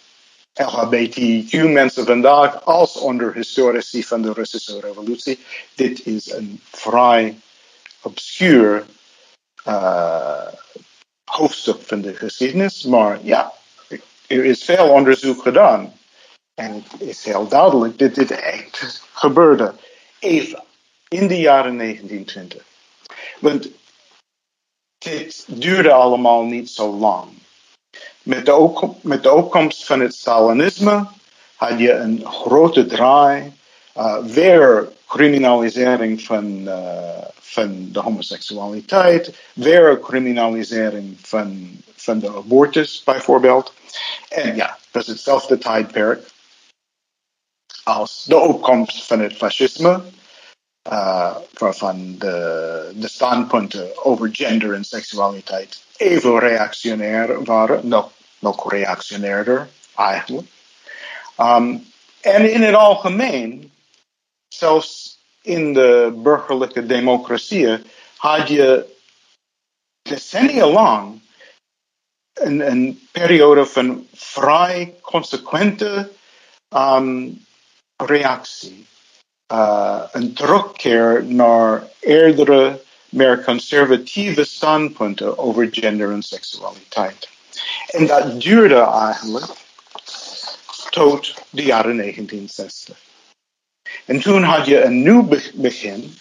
LHBTQ-mensen 0.54 2.06
vandaag 2.06 2.66
als 2.66 2.98
onder 2.98 3.34
historici 3.34 4.04
van 4.04 4.22
de 4.22 4.34
Russische 4.34 4.80
revolutie. 4.80 5.40
Dit 5.76 6.06
is 6.06 6.32
een 6.32 6.62
vrij 6.72 7.40
obscuur 8.02 8.86
hoofdstuk 11.32 11.82
van 11.82 12.02
de 12.02 12.16
geschiedenis. 12.16 12.84
Maar 12.84 13.20
ja, 13.24 13.54
er 14.28 14.46
is 14.46 14.64
veel 14.64 14.90
onderzoek 14.90 15.42
gedaan. 15.42 15.94
En 16.54 16.74
het 16.74 17.02
is 17.02 17.24
heel 17.24 17.48
duidelijk 17.48 17.98
dat 17.98 18.16
dit 18.16 18.32
echt 18.32 19.04
gebeurde. 19.14 19.74
Even 20.20 20.64
in 21.08 21.28
de 21.28 21.40
jaren 21.40 21.78
1920. 21.78 22.66
Want 23.40 23.70
dit 24.98 25.46
duurde 25.48 25.92
allemaal 25.92 26.44
niet 26.44 26.70
zo 26.70 26.94
lang. 26.94 27.30
Met 28.22 28.46
de, 28.46 28.90
met 29.02 29.24
de 29.24 29.32
opkomst 29.32 29.86
van 29.86 30.00
het 30.00 30.16
Stalinisme 30.16 31.08
had 31.56 31.80
je 31.80 31.92
een 31.92 32.26
grote 32.26 32.86
draai. 32.86 33.54
Uh, 33.98 34.18
weer 34.18 34.88
criminalisering 35.08 36.22
van, 36.22 36.46
uh, 36.46 37.26
van 37.40 37.90
de 37.92 38.00
homoseksualiteit, 38.00 39.34
weer 39.54 40.00
criminalisering 40.00 41.18
van, 41.22 41.72
van 41.96 42.20
de 42.20 42.28
abortus 42.28 43.04
bijvoorbeeld. 43.04 43.74
En 44.30 44.56
ja, 44.56 44.78
dat 44.92 45.02
is 45.02 45.08
hetzelfde 45.08 45.58
tijdperk 45.58 46.30
als 47.84 48.24
de 48.28 48.38
opkomst 48.38 49.04
van 49.04 49.20
het 49.20 49.38
fascisme, 49.38 50.02
uh, 50.92 51.36
waarvan 51.58 52.16
de, 52.18 52.92
de 52.96 53.08
standpunten 53.08 54.06
over 54.06 54.30
gender 54.32 54.74
en 54.74 54.84
seksualiteit 54.84 55.84
even 55.98 56.40
reactionair 56.40 57.44
waren, 57.44 57.88
nog, 57.88 58.12
nog 58.40 58.72
reactionairder 58.72 59.70
eigenlijk. 59.96 60.48
Um, 61.38 61.90
En 62.22 62.52
in 62.54 62.62
het 62.62 62.76
algemeen, 62.76 63.72
zelfs 64.62 65.20
in 65.42 65.74
de 65.74 66.12
burgerlijke 66.16 66.86
democratieën, 66.86 67.86
had 68.18 68.48
je 68.48 68.86
decennia 70.02 70.68
lang 70.68 71.22
een, 72.34 72.72
een 72.72 73.08
periode 73.12 73.66
van 73.66 74.08
vrij 74.14 74.96
consequente 75.02 76.12
um, 76.70 77.46
reactie. 77.96 78.86
Uh, 79.54 80.04
een 80.12 80.34
terugkeer 80.34 81.24
naar 81.26 81.88
eerdere, 82.00 82.82
meer 83.10 83.44
conservatieve 83.44 84.44
standpunten 84.44 85.38
over 85.38 85.68
gender 85.72 86.12
en 86.12 86.22
seksualiteit. 86.22 87.30
En 87.88 88.08
dat 88.08 88.42
duurde 88.42 88.82
eigenlijk 88.82 89.52
tot 90.90 91.34
de 91.50 91.64
jaren 91.64 91.98
1960. 91.98 93.11
En 94.12 94.20
toen 94.20 94.44
had 94.44 94.66
je 94.66 94.82
een 94.82 95.04
nieuw 95.04 95.28
begin, 95.54 96.18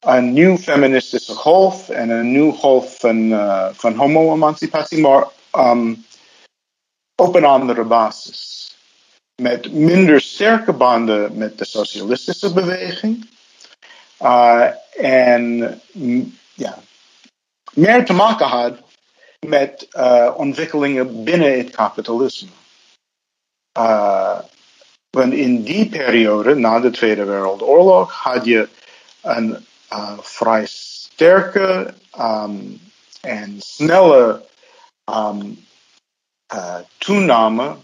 een 0.00 0.32
nieuw 0.32 0.56
feministische 0.56 1.34
golf 1.34 1.88
en 1.88 2.10
een 2.10 2.32
nieuw 2.32 2.52
golf 2.52 2.98
van, 2.98 3.16
uh, 3.16 3.68
van 3.72 3.94
homo-emancipatie, 3.94 5.00
maar 5.00 5.26
um, 5.52 6.06
op 7.22 7.34
een 7.34 7.44
andere 7.44 7.84
basis. 7.84 8.76
Met 9.42 9.72
minder 9.72 10.20
sterke 10.20 10.72
banden 10.72 11.36
met 11.36 11.58
de 11.58 11.64
socialistische 11.64 12.52
beweging. 12.52 13.28
Uh, 14.22 14.68
en 14.96 15.80
mm, 15.92 16.38
ja, 16.54 16.78
meer 17.72 18.04
te 18.04 18.12
maken 18.12 18.46
had 18.46 18.78
met 19.46 19.86
uh, 19.96 20.34
ontwikkelingen 20.36 21.24
binnen 21.24 21.58
het 21.58 21.70
kapitalisme. 21.70 22.50
Want 25.14 25.32
in 25.32 25.62
die 25.62 25.88
periode, 25.88 26.54
na 26.54 26.80
de 26.80 26.90
Tweede 26.90 27.24
Wereldoorlog, 27.24 28.12
had 28.12 28.44
je 28.44 28.68
een 29.22 29.66
uh, 29.92 30.18
vrij 30.18 30.66
sterke 30.66 31.94
um, 32.18 32.80
en 33.20 33.60
snelle 33.60 34.44
um, 35.04 35.66
toename 36.98 37.76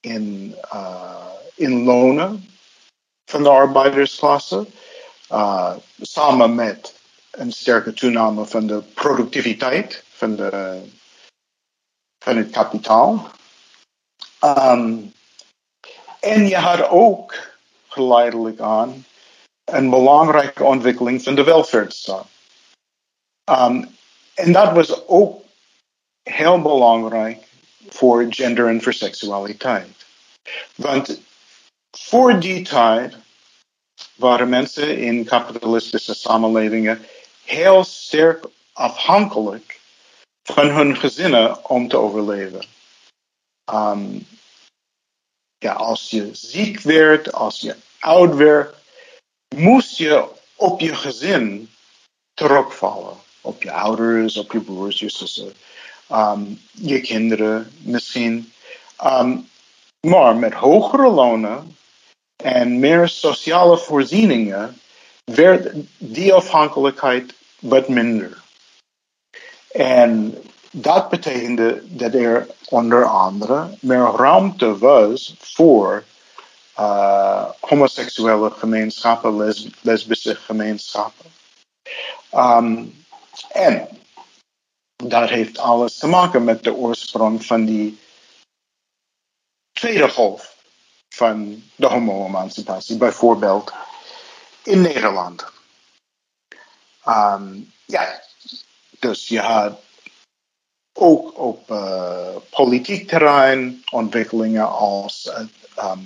in, 0.00 0.54
uh, 0.72 1.26
in 1.54 1.82
lonen 1.84 2.48
van 3.24 3.42
de 3.42 3.48
arbeidersklasse, 3.48 4.66
samen 6.00 6.54
met 6.54 6.94
een 7.30 7.52
sterke 7.52 7.92
toename 7.92 8.46
van 8.46 8.66
de 8.66 8.82
productiviteit 8.94 10.04
van, 10.08 10.36
de, 10.36 10.82
van 12.18 12.36
het 12.36 12.50
kapitaal. 12.50 13.30
Um, 14.44 15.12
en 16.20 16.48
je 16.48 16.56
had 16.56 16.88
ook 16.88 17.34
geleidelijk 17.88 18.60
aan 18.60 19.04
een 19.64 19.90
belangrijke 19.90 20.64
ontwikkeling 20.64 21.22
van 21.22 21.34
de 21.34 21.44
welvaartsstaat. 21.44 22.26
Um, 23.50 23.96
en 24.34 24.52
dat 24.52 24.72
was 24.72 25.06
ook 25.06 25.42
heel 26.22 26.60
belangrijk 26.60 27.46
voor 27.88 28.26
gender 28.30 28.68
en 28.68 28.82
voor 28.82 28.92
seksualiteit. 28.92 30.06
Want 30.74 31.20
voor 31.90 32.40
die 32.40 32.62
tijd 32.62 33.16
waren 34.14 34.48
mensen 34.48 34.98
in 34.98 35.24
kapitalistische 35.24 36.14
samenlevingen 36.14 37.06
heel 37.44 37.84
sterk 37.84 38.44
afhankelijk 38.72 39.80
van 40.42 40.68
hun 40.68 40.96
gezinnen 40.96 41.68
om 41.68 41.88
te 41.88 41.96
overleven. 41.96 42.62
Um, 43.72 44.26
ja, 45.60 45.72
als 45.72 46.10
je 46.10 46.28
ziek 46.32 46.80
werd, 46.80 47.32
als 47.32 47.60
je 47.60 47.76
oud 47.98 48.34
werd, 48.34 48.74
moest 49.56 49.96
je 49.96 50.28
op 50.56 50.80
je 50.80 50.94
gezin 50.94 51.70
terugvallen. 52.34 53.16
Op 53.40 53.62
je 53.62 53.72
ouders, 53.72 54.36
op 54.36 54.52
je 54.52 54.60
broers, 54.60 54.98
je 54.98 55.10
zussen 55.10 55.52
um, 56.12 56.60
je 56.72 57.00
kinderen 57.00 57.72
misschien. 57.78 58.52
Um, 59.04 59.48
maar 60.00 60.36
met 60.36 60.52
hogere 60.52 61.08
lonen 61.08 61.76
en 62.36 62.78
meer 62.78 63.08
sociale 63.08 63.78
voorzieningen 63.78 64.80
werd 65.24 65.72
die 65.98 66.32
afhankelijkheid 66.34 67.34
wat 67.58 67.88
minder. 67.88 68.42
En 69.70 70.42
dat 70.70 71.08
betekende 71.08 71.82
dat 71.84 72.14
er 72.14 72.46
onder 72.68 73.04
andere 73.04 73.76
meer 73.80 74.10
ruimte 74.16 74.78
was 74.78 75.34
voor 75.38 76.04
uh, 76.78 77.50
homoseksuele 77.60 78.50
gemeenschappen, 78.50 79.36
les 79.36 79.68
lesbische 79.80 80.34
gemeenschappen. 80.34 81.32
Um, 82.34 83.04
en 83.52 83.88
dat 84.96 85.28
heeft 85.28 85.58
alles 85.58 85.98
te 85.98 86.06
maken 86.06 86.44
met 86.44 86.62
de 86.64 86.74
oorsprong 86.74 87.44
van 87.44 87.64
die 87.64 87.98
tweede 89.72 90.08
golf 90.08 90.56
van 91.08 91.62
de 91.76 91.86
homo-emancipatie, 91.86 92.96
bijvoorbeeld 92.96 93.72
in 94.62 94.80
Nederland. 94.80 95.44
Um, 97.06 97.72
ja, 97.84 98.22
dus 98.98 99.28
je 99.28 99.40
had 99.40 99.80
ook 101.00 101.38
op 101.38 101.70
uh, 101.70 102.36
politiek 102.50 103.08
terrein 103.08 103.84
ontwikkelingen 103.90 104.68
als 104.68 105.30
het 105.32 105.50
um, 105.84 106.04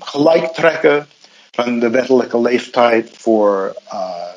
van 1.51 1.79
de 1.79 1.91
wettelijke 1.91 2.41
leeftijd 2.41 3.11
voor 3.13 3.77
uh, 3.93 4.33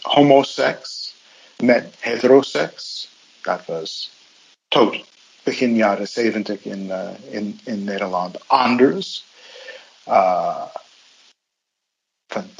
homoseks 0.00 1.14
met 1.56 1.94
heteroseks. 1.98 3.08
Dat 3.42 3.60
was 3.66 4.10
tot 4.68 5.04
begin 5.42 5.76
jaren 5.76 6.08
zeventig 6.08 6.64
in, 6.64 6.84
uh, 6.86 7.08
in, 7.30 7.60
in 7.64 7.84
Nederland 7.84 8.48
anders. 8.48 9.24
Van, 12.26 12.50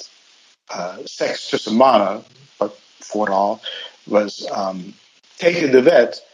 seks 1.04 1.48
tussen 1.48 1.74
mannen, 1.74 2.24
vooral 2.98 3.60
was 4.02 4.50
um, 4.50 4.96
tegen 5.40 5.70
de 5.70 5.82
wet 5.82 6.26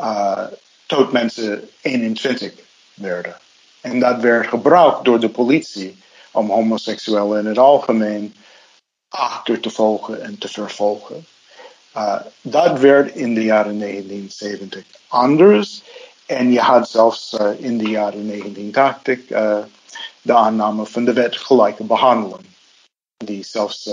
uh, 0.00 0.46
tot 0.86 1.12
mensen 1.12 1.68
21 1.80 2.52
werden. 2.94 3.36
En 3.80 4.00
dat 4.00 4.20
werd 4.20 4.46
gebruikt 4.46 5.04
door 5.04 5.20
de 5.20 5.28
politie 5.28 5.98
om 6.30 6.50
homoseksuelen 6.50 7.40
in 7.40 7.46
het 7.46 7.58
algemeen 7.58 8.34
achter 9.08 9.60
te 9.60 9.70
volgen 9.70 10.22
en 10.22 10.38
te 10.38 10.48
vervolgen. 10.48 11.26
Uh, 11.96 12.20
dat 12.40 12.78
werd 12.78 13.14
in 13.14 13.34
de 13.34 13.44
jaren 13.44 13.78
1970 13.78 14.84
anders. 15.08 15.82
En 16.26 16.52
je 16.52 16.60
had 16.60 16.90
zelfs 16.90 17.32
uh, 17.32 17.50
in 17.58 17.78
de 17.78 17.88
jaren 17.88 18.26
1980 18.26 19.30
uh, 19.30 19.58
de 20.22 20.34
aanname 20.34 20.86
van 20.86 21.04
de 21.04 21.12
wet 21.12 21.36
gelijke 21.36 21.84
behandeling. 21.84 22.46
Die 23.16 23.44
zelfs 23.44 23.90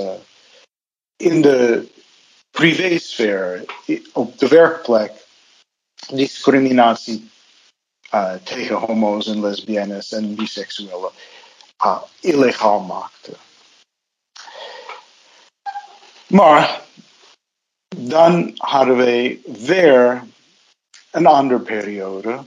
in 1.17 1.41
de 1.41 1.87
privésfeer, 2.55 3.65
op 4.13 4.39
de 4.39 4.47
werkplek, 4.47 5.11
discriminatie 6.07 7.29
tegen 8.43 8.75
homo's 8.75 9.27
en 9.27 9.41
lesbiennes 9.41 10.11
en 10.11 10.35
biseksuelen 10.35 11.11
illegaal 12.19 12.79
maakte. 12.79 13.31
Maar 16.27 16.81
dan 17.95 18.51
hadden 18.55 18.97
wij 18.97 19.39
weer 19.45 20.27
een 21.11 21.25
andere 21.25 21.59
periode 21.59 22.43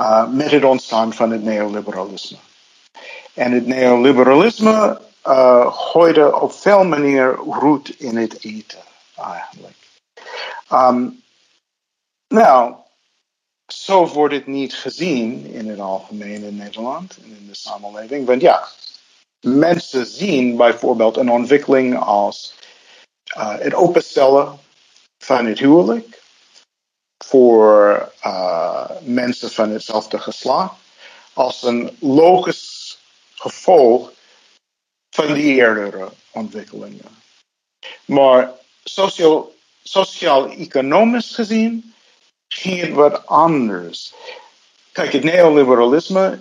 uh, 0.00 0.28
met 0.28 0.50
het 0.50 0.64
ontstaan 0.64 1.12
van 1.12 1.30
het 1.30 1.42
neoliberalisme. 1.42 2.36
En 3.34 3.52
het 3.52 3.66
neoliberalisme 3.66 5.00
uh, 5.26 5.72
gooide 5.72 6.40
op 6.40 6.52
veel 6.52 6.84
manieren 6.84 7.34
roet 7.34 7.88
in 7.88 8.16
het 8.16 8.44
eten, 8.44 8.82
eigenlijk. 9.16 9.76
Um, 10.72 11.22
nou, 12.28 12.74
zo 13.66 14.06
wordt 14.06 14.34
het 14.34 14.46
niet 14.46 14.74
gezien 14.74 15.46
in 15.46 15.68
het 15.68 15.80
algemeen 15.80 16.42
in 16.42 16.56
Nederland 16.56 17.16
en 17.16 17.36
in 17.38 17.46
de 17.46 17.56
samenleving. 17.56 18.26
Want 18.26 18.40
ja, 18.40 18.68
mensen 19.40 20.06
zien 20.06 20.56
bijvoorbeeld 20.56 21.16
een 21.16 21.30
ontwikkeling 21.30 21.98
als 21.98 22.54
uh, 23.36 23.58
het 23.58 23.74
openstellen 23.74 24.58
van 25.18 25.46
het 25.46 25.58
huwelijk 25.58 26.22
voor 27.24 28.12
uh, 28.24 28.90
mensen 29.00 29.50
van 29.50 29.70
hetzelfde 29.70 30.18
geslacht 30.18 30.74
als 31.32 31.62
een 31.62 31.96
logisch 32.00 32.98
gevolg 33.34 34.12
van 35.10 35.34
die 35.34 35.54
eerdere 35.54 36.08
ontwikkelingen. 36.30 37.18
Maar 38.04 38.50
sociaal-economisch 39.82 41.34
gezien 41.34 41.94
ging 42.48 42.80
het 42.80 42.92
wat 42.92 43.26
anders. 43.26 44.12
Kijk, 44.92 45.12
het 45.12 45.24
neoliberalisme 45.24 46.38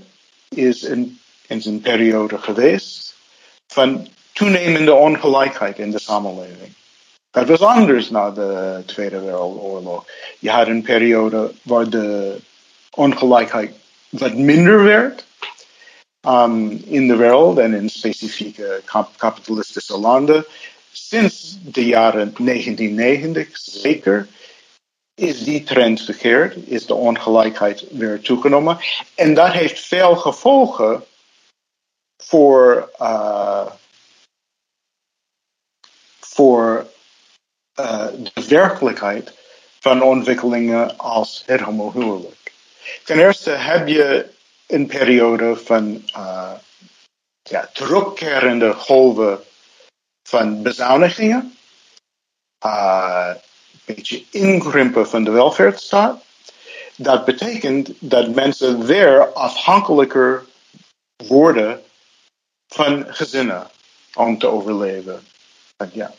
is 0.49 0.84
in, 0.84 1.19
in 1.47 1.62
zijn 1.62 1.82
periode 1.82 2.38
geweest 2.38 3.15
van 3.67 4.08
toenemende 4.32 4.93
ongelijkheid 4.93 5.79
in 5.79 5.91
de 5.91 5.99
samenleving. 5.99 6.73
Dat 7.32 7.47
was 7.47 7.62
anders 7.62 8.10
na 8.10 8.32
de 8.32 8.84
Tweede 8.86 9.19
Wereldoorlog. 9.19 10.05
Je 10.39 10.49
had 10.49 10.67
een 10.67 10.82
periode 10.82 11.51
waar 11.62 11.89
de 11.89 12.39
ongelijkheid 12.89 13.75
wat 14.10 14.34
minder 14.34 14.84
werd 14.84 15.25
um, 16.27 16.84
in 16.86 17.08
de 17.08 17.15
wereld 17.15 17.58
en 17.58 17.73
in 17.73 17.89
specifieke 17.89 18.82
kapitalistische 19.17 19.97
landen. 19.97 20.45
Sinds 20.91 21.58
de 21.62 21.86
jaren 21.86 22.34
1990 22.38 23.58
zeker 23.58 24.27
is 25.15 25.43
die 25.43 25.63
trend 25.63 26.01
gekeerd, 26.01 26.55
is 26.67 26.86
de 26.86 26.93
ongelijkheid 26.93 27.86
weer 27.89 28.21
toegenomen. 28.21 28.79
En 29.15 29.34
dat 29.34 29.51
heeft 29.51 29.79
veel 29.79 30.15
gevolgen 30.15 31.03
voor, 32.17 32.91
uh, 32.99 33.71
voor 36.19 36.88
uh, 37.79 38.08
de 38.34 38.45
werkelijkheid 38.47 39.34
van 39.79 40.01
ontwikkelingen 40.01 40.97
als 40.97 41.43
het 41.45 41.60
homohuwelijk. 41.60 42.53
Ten 43.03 43.19
eerste 43.19 43.49
heb 43.49 43.88
je 43.88 44.29
een 44.69 44.88
periode 44.88 45.55
van 45.55 46.03
uh, 46.15 46.51
ja, 47.41 47.69
terugkerende 47.73 48.73
golven 48.73 49.39
van 50.29 50.62
bezuinigingen. 50.62 51.58
Uh, 52.65 53.29
een 53.86 53.95
beetje 53.95 54.23
inkrimpen 54.32 55.10
van 55.10 55.23
de 55.23 55.32
welvaartsstaat. 55.32 56.23
Dat 56.95 57.25
betekent 57.25 57.89
dat 57.99 58.36
mensen 58.36 58.86
weer 58.86 59.34
afhankelijker 59.34 60.45
worden 61.27 61.84
van 62.67 63.05
gezinnen 63.08 63.69
om 64.13 64.38
te 64.38 64.47
overleven. 64.47 65.27
En 65.77 65.89
ja, 65.93 66.13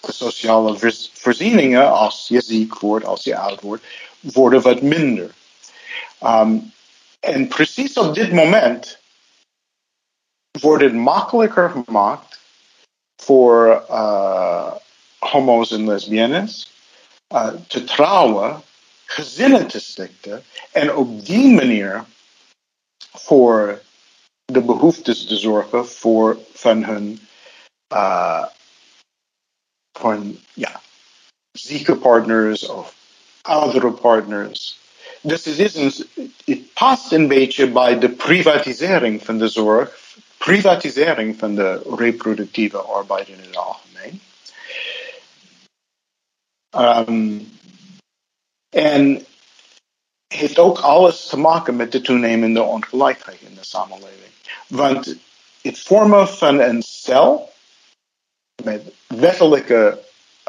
de 0.00 0.12
sociale 0.12 0.94
voorzieningen, 1.12 1.92
als 1.92 2.28
je 2.28 2.40
ziek 2.40 2.78
wordt, 2.78 3.04
als 3.06 3.24
je 3.24 3.36
oud 3.36 3.60
wordt, 3.60 3.84
worden 4.20 4.62
wat 4.62 4.82
minder. 4.82 5.30
Um, 6.22 6.74
en 7.26 7.48
precies 7.48 7.96
op 7.96 8.14
dit 8.14 8.32
moment 8.32 8.98
wordt 10.60 10.82
het 10.82 10.94
makkelijker 10.94 11.70
gemaakt 11.70 12.40
voor 13.16 13.84
uh, 13.90 14.72
homo's 15.18 15.70
en 15.70 15.86
lesbiennes 15.86 16.70
uh, 17.34 17.52
te 17.68 17.84
trouwen, 17.84 18.62
gezinnen 19.04 19.66
te 19.66 19.80
stichten 19.80 20.44
en 20.72 20.94
op 20.94 21.26
die 21.26 21.54
manier 21.54 22.04
voor 23.12 23.82
de 24.44 24.60
behoeftes 24.60 25.26
te 25.26 25.36
zorgen 25.36 25.88
voor, 25.88 26.38
van 26.52 26.84
hun, 26.84 27.28
uh, 27.92 28.46
van, 29.98 30.38
ja, 30.54 30.80
zieke 31.52 31.96
partners 31.96 32.68
of 32.68 32.94
oudere 33.42 33.92
partners. 33.92 34.78
Dus 35.26 35.44
het, 35.44 35.58
is 35.58 35.74
een, 35.74 35.92
het 36.44 36.72
past 36.72 37.12
een 37.12 37.28
beetje 37.28 37.70
bij 37.70 37.98
de 37.98 38.08
privatisering 38.08 39.24
van 39.24 39.38
de 39.38 39.48
zorg, 39.48 39.98
privatisering 40.38 41.38
van 41.38 41.54
de 41.54 41.94
reproductieve 41.96 42.78
arbeid 42.78 43.28
in 43.28 43.38
het 43.40 43.56
algemeen. 43.56 44.20
Um, 46.76 47.58
en 48.68 49.26
heeft 50.26 50.58
ook 50.58 50.78
alles 50.78 51.26
te 51.26 51.38
maken 51.38 51.76
met 51.76 51.92
de 51.92 52.00
toenemende 52.00 52.62
ongelijkheid 52.62 53.40
in 53.40 53.54
de 53.54 53.64
samenleving. 53.64 54.32
Want 54.68 55.16
het 55.62 55.78
vormen 55.78 56.28
van 56.28 56.60
een 56.60 56.82
stel 56.82 57.52
met 58.62 58.82
wettelijke 59.06 60.02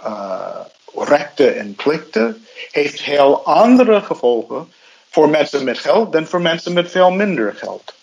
uh, 0.04 0.66
rechten 0.94 1.58
en 1.58 1.76
plichten 1.76 2.46
heeft 2.72 3.02
heel 3.02 3.46
andere 3.46 4.02
gevolgen 4.02 4.74
voor 5.10 5.30
mensen 5.30 5.64
met 5.64 5.78
geld 5.78 6.12
dan 6.12 6.28
voor 6.28 6.42
mensen 6.42 6.74
met 6.74 6.92
veel 6.92 7.12
minder 7.12 7.54
geld. 7.56 7.94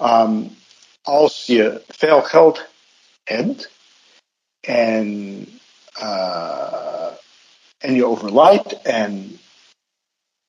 Um, 0.00 0.58
als 1.02 1.46
je 1.46 1.82
veel 1.88 2.22
geld 2.22 2.64
hebt 3.24 3.70
en, 4.60 5.08
uh, 5.98 7.06
en 7.78 7.94
je 7.94 8.06
overlijdt 8.06 8.82
en 8.82 9.40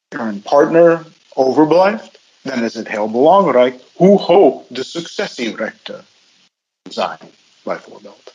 een 0.07 0.41
partner 0.41 1.05
overblijft, 1.33 2.19
dan 2.41 2.63
is 2.63 2.73
het 2.73 2.87
heel 2.87 3.11
belangrijk 3.11 3.81
hoe 3.93 4.19
hoog 4.19 4.61
de 4.67 4.83
successierechten 4.83 6.05
zijn, 6.89 7.31
bijvoorbeeld. 7.63 8.33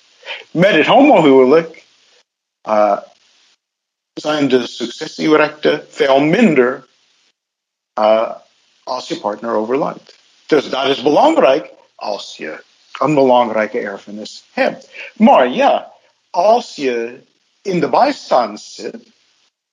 Met 0.51 0.71
het 0.71 0.87
homohuwelijk 0.87 1.85
uh, 2.67 2.99
zijn 4.13 4.49
de 4.49 4.67
successierechten 4.67 5.87
veel 5.89 6.21
minder 6.21 6.87
uh, 7.99 8.31
als 8.85 9.09
je 9.09 9.21
partner 9.21 9.55
overlijdt. 9.55 10.19
Dus 10.47 10.69
dat 10.69 10.87
is 10.87 11.03
belangrijk 11.03 11.71
als 11.95 12.37
je 12.37 12.63
een 12.99 13.15
belangrijke 13.15 13.79
erfenis 13.79 14.45
hebt. 14.53 14.89
Maar 15.15 15.49
ja, 15.49 15.93
als 16.31 16.75
je 16.75 17.21
in 17.63 17.81
de 17.81 17.89
bijstand 17.89 18.61
zit, 18.61 18.97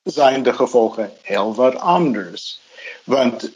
zijn 0.04 0.44
de 0.44 0.54
gevolgen 0.54 1.14
heel 1.22 1.56
wat 1.56 1.76
anders. 1.76 2.60
Want 3.04 3.52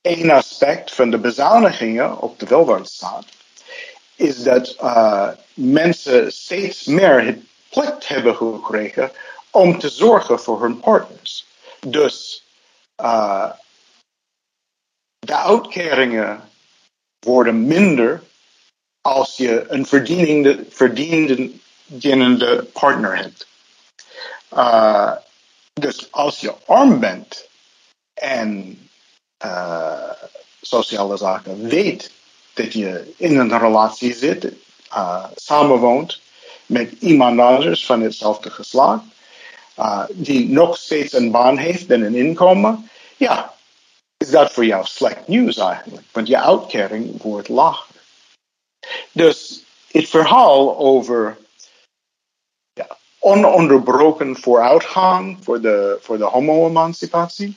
één 0.00 0.30
aspect 0.30 0.94
van 0.94 1.10
de 1.10 1.18
bezuinigingen 1.18 2.20
op 2.20 2.38
de 2.38 2.46
welvaartsstaat 2.46 3.26
is 4.14 4.42
dat 4.42 4.76
uh, 4.80 5.28
mensen 5.54 6.32
steeds 6.32 6.84
meer 6.84 7.24
het 7.24 7.38
plicht 7.70 8.08
hebben 8.08 8.36
gekregen 8.36 9.12
om 9.50 9.78
te 9.78 9.88
zorgen 9.88 10.40
voor 10.40 10.62
hun 10.62 10.80
partners. 10.80 11.46
Dus 11.80 12.44
uh, 13.00 13.52
de 15.18 15.36
uitkeringen 15.36 16.50
worden 17.18 17.66
minder 17.66 18.22
als 19.00 19.36
je 19.36 19.64
een 19.68 19.86
verdienende, 19.86 20.64
verdienende 20.70 22.64
partner 22.72 23.16
hebt. 23.16 23.46
Uh, 24.52 25.12
dus 25.72 26.12
als 26.12 26.40
je 26.40 26.54
arm 26.66 27.00
bent 27.00 27.48
en 28.14 28.78
uh, 29.44 30.10
sociale 30.60 31.16
zaken 31.16 31.68
weet 31.68 32.10
dat 32.54 32.72
je 32.72 33.14
in 33.16 33.38
een 33.38 33.58
relatie 33.58 34.14
zit, 34.14 34.52
uh, 34.92 35.24
samenwoont 35.34 36.20
met 36.68 36.92
iemand 37.00 37.40
anders 37.40 37.86
van 37.86 38.00
hetzelfde 38.00 38.50
geslacht, 38.50 39.04
uh, 39.78 40.04
die 40.10 40.48
nog 40.48 40.76
steeds 40.76 41.12
een 41.12 41.30
baan 41.30 41.56
heeft 41.56 41.90
en 41.90 42.02
een 42.02 42.14
inkomen, 42.14 42.90
ja, 43.16 43.54
is 44.16 44.30
dat 44.30 44.52
voor 44.52 44.64
jou 44.64 44.84
slecht 44.84 45.26
nieuws 45.26 45.56
eigenlijk, 45.56 46.06
want 46.12 46.28
je 46.28 46.40
uitkering 46.40 47.22
wordt 47.22 47.48
lager. 47.48 47.94
Dus 49.12 49.62
het 49.90 50.08
verhaal 50.08 50.78
over 50.78 51.38
ja, 52.72 52.96
ononderbroken 53.18 54.36
vooruitgang 54.36 55.38
voor 55.40 55.60
de, 55.60 55.98
voor 56.00 56.18
de 56.18 56.24
homo-emancipatie 56.24 57.56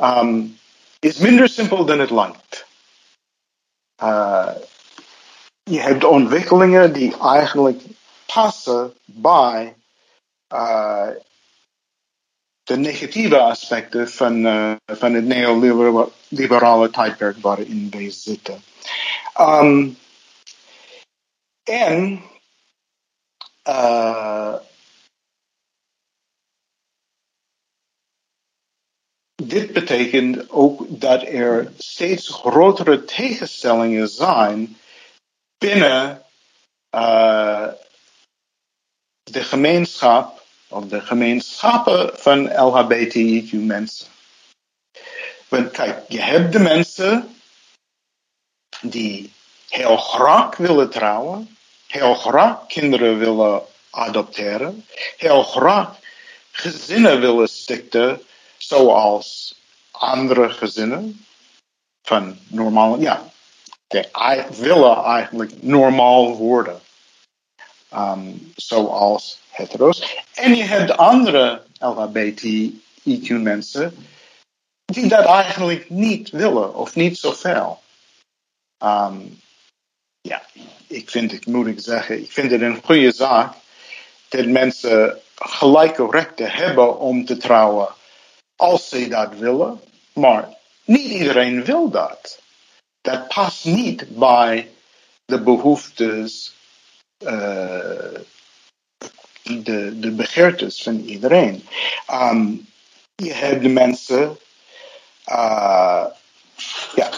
um, 0.00 0.58
is 0.98 1.18
minder 1.18 1.48
simpel 1.48 1.84
dan 1.84 1.98
het 1.98 2.10
lijkt. 2.10 2.66
Uh, 4.02 4.50
je 5.62 5.80
hebt 5.80 6.04
ontwikkelingen 6.04 6.92
die 6.92 7.18
eigenlijk 7.18 7.82
passen 8.34 8.94
bij 9.04 9.76
uh, 10.52 11.08
de 12.62 12.76
negatieve 12.76 13.38
aspecten 13.38 14.10
van, 14.10 14.46
uh, 14.46 14.74
van 14.86 15.14
het 15.14 15.24
neoliberale 15.24 16.90
tijdperk 16.90 17.36
waarin 17.38 17.90
wij 17.90 18.10
zitten. 18.10 18.62
Um, 19.40 19.98
en 21.62 22.22
uh, 23.68 24.54
dit 29.42 29.72
betekent 29.72 30.50
ook 30.50 30.84
dat 30.88 31.22
er 31.22 31.72
steeds 31.78 32.28
grotere 32.28 33.04
tegenstellingen 33.04 34.08
zijn 34.08 34.76
binnen 35.58 36.22
uh, 36.94 37.37
de 39.38 39.44
gemeenschap 39.44 40.42
of 40.68 40.84
de 40.84 41.00
gemeenschappen 41.00 42.10
van 42.14 42.52
LHBTIQ 42.54 43.52
mensen. 43.52 44.06
Want 45.48 45.70
kijk, 45.70 46.04
je 46.08 46.20
hebt 46.20 46.52
de 46.52 46.58
mensen 46.58 47.40
die 48.80 49.32
heel 49.68 49.96
graag 49.96 50.56
willen 50.56 50.90
trouwen, 50.90 51.56
heel 51.86 52.14
graag 52.14 52.66
kinderen 52.66 53.18
willen 53.18 53.62
adopteren, 53.90 54.86
heel 55.16 55.42
graag 55.42 55.98
gezinnen 56.50 57.20
willen 57.20 57.48
stichten 57.48 58.22
zoals 58.56 59.54
andere 59.90 60.50
gezinnen 60.50 61.26
van 62.02 62.38
normaal, 62.48 63.00
ja, 63.00 63.30
de, 63.86 64.08
willen 64.50 65.04
eigenlijk 65.04 65.62
normaal 65.62 66.36
worden. 66.36 66.80
Um, 67.94 68.52
zoals 68.56 69.40
hetero's. 69.50 70.16
En 70.34 70.54
je 70.54 70.62
hebt 70.62 70.96
andere 70.96 71.62
LHBTIQ-mensen 71.78 74.06
die 74.84 75.08
dat 75.08 75.24
eigenlijk 75.24 75.90
niet 75.90 76.30
willen 76.30 76.74
of 76.74 76.94
niet 76.94 77.18
zoveel. 77.18 77.80
Um, 78.82 79.40
ja, 80.20 80.42
ik 80.86 81.10
vind 81.10 81.32
het, 81.32 81.46
moet 81.46 81.66
ik 81.66 81.80
zeggen, 81.80 82.22
ik 82.22 82.32
vind 82.32 82.50
het 82.50 82.60
een 82.60 82.82
goede 82.84 83.12
zaak 83.12 83.54
dat 84.28 84.46
mensen 84.46 85.20
gelijke 85.34 86.06
rechten 86.10 86.50
hebben 86.50 86.98
om 86.98 87.24
te 87.24 87.36
trouwen 87.36 87.88
als 88.56 88.88
ze 88.88 89.08
dat 89.08 89.34
willen. 89.34 89.80
Maar 90.12 90.48
niet 90.84 91.10
iedereen 91.10 91.64
wil 91.64 91.90
dat. 91.90 92.40
Dat 93.00 93.28
past 93.28 93.64
niet 93.64 94.18
bij 94.18 94.70
de 95.24 95.42
behoeftes, 95.42 96.54
de, 97.18 98.24
de 99.98 100.10
begeertes 100.10 100.82
van 100.82 101.00
iedereen. 101.00 101.68
Um, 102.10 102.68
je 103.14 103.32
hebt 103.32 103.62
de 103.62 103.68
mensen, 103.68 104.38
uh, 105.26 106.04
ja, 106.94 107.10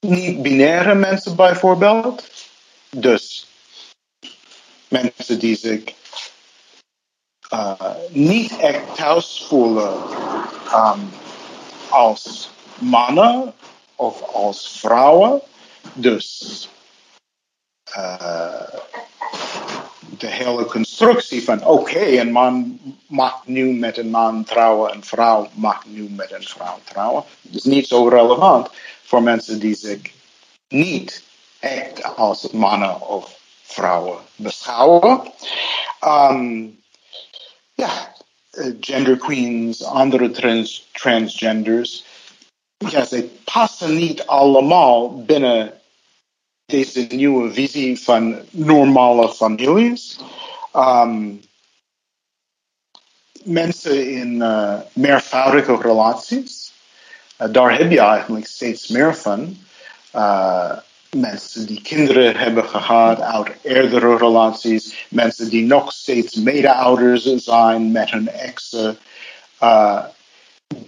niet-binaire 0.00 0.94
mensen 0.94 1.36
bijvoorbeeld. 1.36 2.30
Dus 2.90 3.46
mensen 4.88 5.38
die 5.38 5.56
zich 5.56 5.82
uh, 7.52 7.94
niet 8.08 8.56
echt 8.56 8.94
thuis 8.94 9.44
voelen 9.48 10.02
um, 10.74 11.12
als 11.88 12.50
mannen 12.78 13.54
of 13.94 14.22
als 14.22 14.78
vrouwen. 14.78 15.42
Dus 15.92 16.68
de 20.18 20.26
hele 20.26 20.64
constructie 20.64 21.44
van 21.44 21.64
oké, 21.64 22.20
een 22.20 22.32
man 22.32 22.80
mag 23.06 23.46
nu 23.46 23.72
met 23.72 23.96
een 23.96 24.10
man 24.10 24.44
trouwen, 24.44 24.94
een 24.94 25.04
vrouw 25.04 25.48
mag 25.52 25.86
nu 25.86 26.08
met 26.10 26.32
een 26.32 26.42
vrouw 26.42 26.78
trouwen. 26.84 27.24
Is 27.50 27.62
niet 27.62 27.86
zo 27.86 28.08
relevant 28.08 28.68
voor 29.02 29.22
mensen 29.22 29.58
die 29.58 29.74
zich 29.74 30.00
niet 30.68 31.22
echt 31.58 32.16
als 32.16 32.50
mannen 32.50 33.08
of 33.08 33.38
vrouwen 33.62 34.18
beschouwen. 34.36 35.32
Um, 36.04 36.82
ja, 37.74 38.14
eh, 38.50 38.72
gender 38.80 39.16
queens, 39.16 39.84
andere 39.84 40.30
trans, 40.30 40.88
transgenders. 40.92 42.04
Ja, 42.76 43.04
ze 43.04 43.30
passen 43.44 43.94
niet 43.94 44.26
allemaal 44.26 45.24
binnen 45.24 45.80
deze 46.66 47.06
nieuwe 47.08 47.52
visie 47.52 48.00
van 48.00 48.38
normale 48.50 49.34
families. 49.34 50.18
Um, 50.76 51.40
mensen 53.42 54.10
in 54.10 54.34
uh, 54.34 54.80
meervoudige 54.92 55.76
relaties. 55.76 56.72
Uh, 57.38 57.52
daar 57.52 57.78
heb 57.78 57.90
je 57.90 58.00
eigenlijk 58.00 58.46
steeds 58.46 58.88
meer 58.88 59.16
van. 59.16 59.56
Uh, 60.14 60.72
mensen 61.10 61.66
die 61.66 61.82
kinderen 61.82 62.36
hebben 62.36 62.68
gehad 62.68 63.20
uit 63.20 63.48
eerdere 63.62 64.16
relaties, 64.16 65.06
mensen 65.08 65.48
die 65.48 65.64
nog 65.64 65.92
steeds 65.92 66.34
mede-ouders 66.34 67.34
zijn 67.34 67.92
met 67.92 68.10
hun 68.10 68.28
exen. 68.28 68.98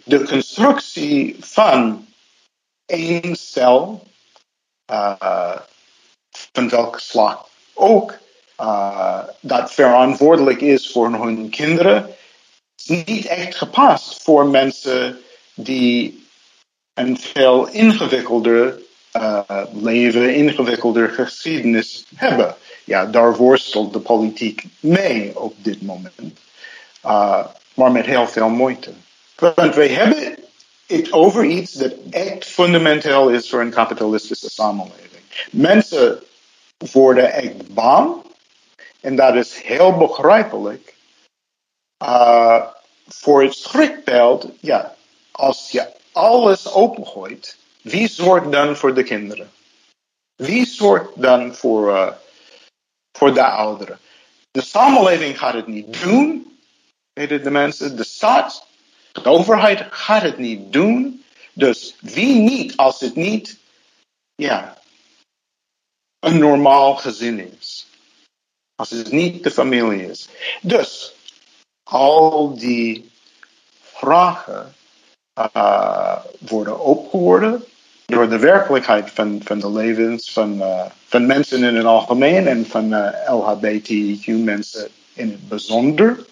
De 0.05 0.25
constructie 0.25 1.37
van 1.41 2.07
één 2.87 3.37
uh, 3.59 4.01
van 6.53 6.69
welk 6.69 7.01
slag 7.01 7.49
ook, 7.75 8.19
uh, 8.61 9.23
dat 9.41 9.73
verantwoordelijk 9.73 10.61
is 10.61 10.91
voor 10.91 11.13
hun 11.13 11.49
kinderen, 11.49 12.15
is 12.77 13.05
niet 13.05 13.27
echt 13.27 13.55
gepast 13.55 14.23
voor 14.23 14.47
mensen 14.47 15.19
die 15.55 16.27
een 16.95 17.19
veel 17.19 17.69
ingewikkelder 17.69 18.79
uh, 19.13 19.41
leven, 19.73 20.35
ingewikkelder 20.35 21.09
geschiedenis 21.09 22.05
hebben. 22.15 22.55
Ja, 22.85 23.07
daar 23.07 23.37
worstelt 23.37 23.93
de 23.93 24.01
politiek 24.01 24.65
mee 24.81 25.41
op 25.41 25.55
dit 25.57 25.83
moment. 25.83 26.41
Maar 27.75 27.93
met 27.93 28.07
heel 28.07 28.27
veel 28.27 28.49
moeite. 28.49 28.93
Want 29.55 29.75
wij 29.75 29.89
hebben 29.89 30.36
het 30.87 31.13
over 31.13 31.45
iets 31.45 31.73
dat 31.73 31.93
echt 32.11 32.45
fundamenteel 32.45 33.29
is 33.29 33.51
voor 33.51 33.61
een 33.61 33.71
kapitalistische 33.71 34.51
samenleving. 34.51 35.23
Mensen 35.51 36.23
worden 36.93 37.33
echt 37.33 37.75
bang. 37.75 38.25
En 39.01 39.17
dat 39.17 39.35
is 39.35 39.63
heel 39.63 39.97
begrijpelijk. 39.97 40.95
Uh, 42.05 42.67
voor 43.09 43.43
het 43.43 43.55
schrikbeeld, 43.55 44.49
ja, 44.61 44.95
als 45.31 45.71
je 45.71 45.93
alles 46.13 46.73
opengooit, 46.73 47.57
wie 47.83 48.09
zorgt 48.09 48.53
dan 48.53 48.77
voor 48.77 48.95
de 48.95 49.03
kinderen? 49.03 49.51
Wie 50.37 50.67
zorgt 50.67 51.23
dan 51.23 51.55
voor, 51.55 51.89
uh, 51.89 52.13
voor 53.13 53.35
de 53.35 53.45
ouderen? 53.45 53.99
De 54.51 54.63
samenleving 54.63 55.39
gaat 55.39 55.55
het 55.55 55.67
niet 55.67 56.03
doen, 56.03 56.59
weten 57.13 57.43
de 57.43 57.51
mensen. 57.51 57.97
De 57.97 58.05
staat, 58.05 58.66
de 59.23 59.29
overheid 59.29 59.87
gaat 59.91 60.23
het 60.23 60.39
niet 60.39 60.73
doen. 60.73 61.25
Dus 61.53 61.97
wie 62.01 62.35
niet, 62.35 62.77
als 62.77 63.01
het 63.01 63.15
niet, 63.15 63.59
ja, 64.35 64.79
een 66.19 66.39
normaal 66.39 66.97
gezin 66.97 67.53
is. 67.59 67.87
Als 68.75 68.91
het 68.91 69.13
niet 69.13 69.43
de 69.43 69.51
familie 69.51 70.11
is. 70.11 70.29
Dus, 70.63 71.13
al 71.83 72.55
die 72.59 73.11
vragen 73.81 74.75
uh, 75.57 76.17
worden 76.39 76.81
opgehoord 76.81 77.65
door 78.05 78.29
de 78.29 78.39
werkelijkheid 78.39 79.11
van, 79.11 79.41
van 79.45 79.59
de 79.59 79.71
levens 79.71 80.33
van, 80.33 80.53
uh, 80.55 80.85
van 81.07 81.27
mensen 81.27 81.65
in 81.65 81.75
het 81.75 81.85
algemeen 81.85 82.47
en 82.47 82.67
van 82.67 82.93
uh, 82.93 83.09
LHBTIQ-mensen 83.27 84.89
in 85.13 85.31
het 85.31 85.49
bijzonder. 85.49 86.27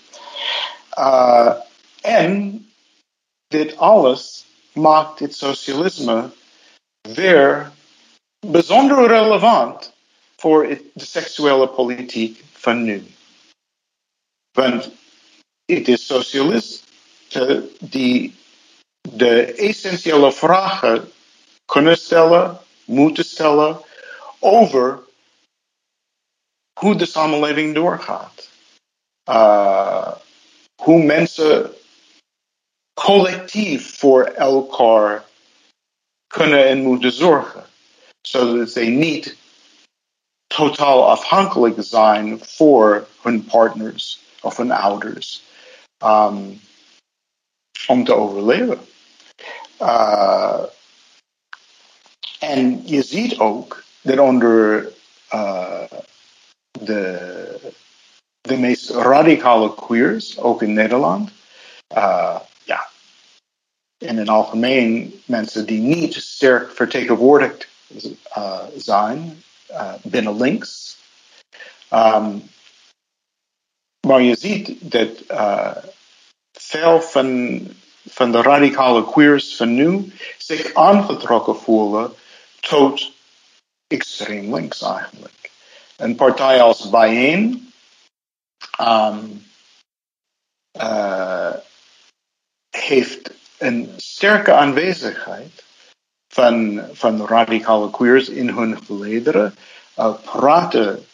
En 2.01 2.67
dit 3.55 3.77
alles 3.77 4.45
maakt 4.73 5.19
het 5.19 5.35
socialisme 5.35 6.31
weer 7.01 7.73
bijzonder 8.47 9.07
relevant 9.07 9.93
voor 10.37 10.79
de 10.93 11.05
seksuele 11.05 11.69
politiek 11.69 12.43
van 12.53 12.83
nu. 12.83 13.07
Want 14.53 14.91
het 15.65 15.89
is 15.89 16.07
socialisten 16.07 17.71
die 17.81 18.35
de 19.09 19.53
essentiële 19.53 20.33
vragen 20.33 21.13
kunnen 21.65 21.97
stellen, 21.97 22.61
moeten 22.85 23.25
stellen 23.25 23.81
over 24.39 25.03
hoe 26.81 26.97
de 26.97 27.07
samenleving 27.07 27.75
doorgaat. 27.75 28.49
Uh, 29.29 30.13
hoe 30.83 31.03
mensen 31.03 31.75
collectief 32.95 33.99
voor 33.99 34.25
elkaar 34.25 35.25
kunnen 36.27 36.67
en 36.67 36.83
moeten 36.83 37.13
zorgen. 37.13 37.65
Zodat 38.23 38.71
ze 38.71 38.81
niet 38.81 39.37
totaal 40.47 41.11
afhankelijk 41.11 41.77
zijn 41.79 42.45
voor 42.45 43.07
hun 43.23 43.45
partners 43.45 44.21
of 44.41 44.57
hun 44.57 44.71
ouders 44.71 45.43
um, 46.05 46.61
om 47.87 48.05
te 48.05 48.15
overleven. 48.15 48.87
Uh, 49.81 50.63
en 52.39 52.87
je 52.87 53.03
ziet 53.03 53.39
ook 53.39 53.85
dat 54.01 54.19
onder 54.19 54.93
uh, 55.35 55.83
de, 56.71 57.73
de 58.41 58.57
meest 58.57 58.91
queers, 59.75 60.39
ook 60.39 60.63
in 60.63 60.73
Nederland, 60.73 61.31
uh, 61.97 62.41
in 64.05 64.19
het 64.19 64.29
algemeen 64.29 65.23
mensen 65.25 65.67
die 65.67 65.81
niet 65.81 66.15
sterk 66.15 66.73
vertegenwoordigd 66.73 67.67
uh, 68.37 68.61
zijn 68.77 69.43
binnen 70.03 70.37
links. 70.37 70.97
Um, 71.93 72.51
maar 74.07 74.23
je 74.23 74.37
ziet 74.37 74.77
dat 74.81 75.09
veel 76.53 77.01
van, 77.01 77.61
van 78.09 78.33
de 78.33 78.43
radicale 78.43 79.05
queers 79.05 79.57
van 79.57 79.75
nu 79.75 80.13
zich 80.39 80.75
aangetrokken 80.75 81.57
voelen 81.57 82.13
tot 82.61 83.13
extreem 83.87 84.55
links 84.55 84.83
eigenlijk. 84.83 85.51
Een 85.97 86.15
partij 86.15 86.63
als 86.63 86.91
Bijeen 86.91 87.73
um, 88.81 89.47
heeft 92.71 93.31
een 93.59 93.93
sterke 93.97 94.53
aanwezigheid 94.53 95.65
van, 96.29 96.83
van 96.93 97.27
radicale 97.27 97.91
queers 97.91 98.29
in 98.29 98.49
hun 98.49 98.85
gelederen. 98.85 99.55
Uh, 99.99 100.15
praten 100.23 101.07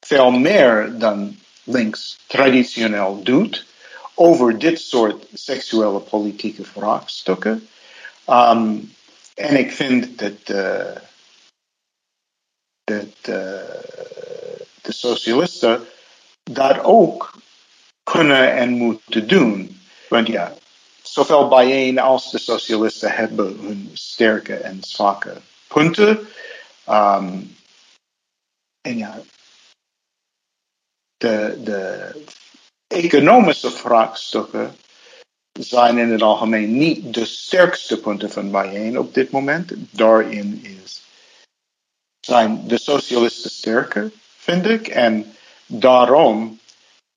veel 0.00 0.30
meer 0.30 0.98
dan 0.98 1.38
links 1.64 2.18
traditioneel 2.26 3.22
doet 3.22 3.64
over 4.14 4.58
dit 4.58 4.80
soort 4.80 5.26
seksuele 5.34 6.00
politieke 6.00 6.64
vraagstukken. 6.64 7.68
Um, 8.28 8.94
en 9.34 9.56
ik 9.56 9.72
vind 9.72 10.18
dat, 10.18 10.48
uh, 10.50 10.96
dat 12.84 13.14
uh, 13.28 13.44
de 14.82 14.92
socialisten 14.92 15.86
dat 16.42 16.84
ook 16.84 17.38
kunnen 18.02 18.52
en 18.52 18.70
moeten 18.70 19.28
doen. 19.28 19.80
Want 20.08 20.26
ja, 20.26 20.54
zowel 21.24 21.48
bijeen 21.48 21.98
als 21.98 22.30
de 22.30 22.38
socialisten 22.38 23.10
hebben 23.10 23.58
hun 23.58 23.90
sterke 23.94 24.54
en 24.54 24.82
zwakke 24.82 25.40
punten. 25.66 26.28
Um, 26.88 27.56
en 28.80 28.96
ja, 28.98 29.20
de, 31.16 31.60
de 31.64 32.12
economische 32.86 33.70
vraagstukken 33.70 34.76
zijn 35.52 35.98
in 35.98 36.10
het 36.10 36.22
algemeen 36.22 36.78
niet 36.78 37.14
de 37.14 37.24
sterkste 37.24 38.00
punten 38.00 38.30
van 38.30 38.50
bijeen 38.50 38.98
op 38.98 39.14
dit 39.14 39.30
moment. 39.30 39.72
Daarin 39.76 40.64
is, 40.64 41.02
zijn 42.20 42.68
de 42.68 42.78
socialisten 42.78 43.50
sterker, 43.50 44.10
vind 44.36 44.66
ik. 44.66 44.88
En 44.88 45.36
daarom 45.66 46.60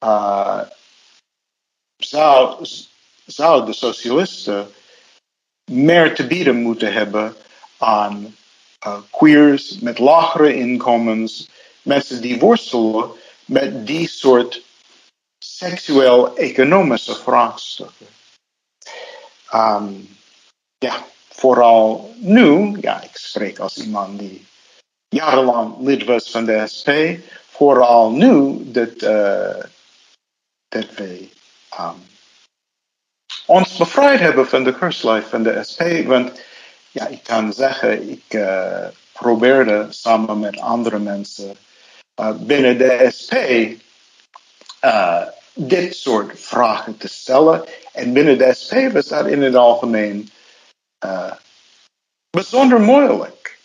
uh, 0.03 0.61
zou, 1.97 2.65
zou 3.31 3.65
de 3.65 3.73
socialisten 3.73 4.71
meer 5.71 6.15
te 6.15 6.27
bieden 6.27 6.55
moeten 6.55 6.93
hebben 6.93 7.35
aan 7.77 8.35
uh, 8.87 8.99
queers 9.11 9.79
met 9.79 9.99
lagere 9.99 10.55
inkomens, 10.55 11.47
mensen 11.81 12.21
die 12.21 12.39
worstelen 12.39 13.11
met 13.45 13.87
die 13.87 14.07
soort 14.07 14.61
seksueel-economische 15.39 17.15
vraagstukken. 17.15 18.07
Um, 19.53 20.17
ja, 20.77 21.05
vooral 21.29 22.13
nu, 22.17 22.77
ja, 22.81 23.01
ik 23.01 23.17
spreek 23.17 23.59
als 23.59 23.77
iemand 23.77 24.19
die 24.19 24.45
jarenlang 25.09 25.75
lid 25.79 26.03
was 26.03 26.31
van 26.31 26.45
de 26.45 26.67
SP, 26.75 26.89
vooral 27.49 28.11
nu 28.11 28.57
dat, 28.71 29.01
uh, 29.01 29.63
dat 30.67 30.93
wij 30.95 31.29
um, 31.79 32.07
ons 33.49 33.77
bevrijd 33.77 34.19
hebben 34.19 34.47
van 34.47 34.63
de 34.63 34.73
kurslijf 34.73 35.29
van 35.29 35.43
de 35.43 35.63
SP. 35.69 35.81
Want 36.05 36.31
ja, 36.91 37.07
ik 37.07 37.23
kan 37.23 37.53
zeggen, 37.53 38.09
ik 38.09 38.33
uh, 38.33 38.85
probeerde 39.13 39.87
samen 39.89 40.39
met 40.39 40.59
andere 40.59 40.99
mensen 40.99 41.57
uh, 42.21 42.31
binnen 42.35 42.77
de 42.77 43.07
SP 43.17 43.33
uh, 44.85 45.21
dit 45.53 45.95
soort 45.95 46.39
vragen 46.39 46.97
te 46.97 47.07
stellen. 47.07 47.63
En 47.93 48.13
binnen 48.13 48.37
de 48.37 48.53
SP 48.61 48.73
was 48.93 49.07
dat 49.07 49.27
in 49.27 49.41
het 49.41 49.55
algemeen 49.55 50.29
bijzonder 52.29 52.81
moeilijk. 52.81 53.57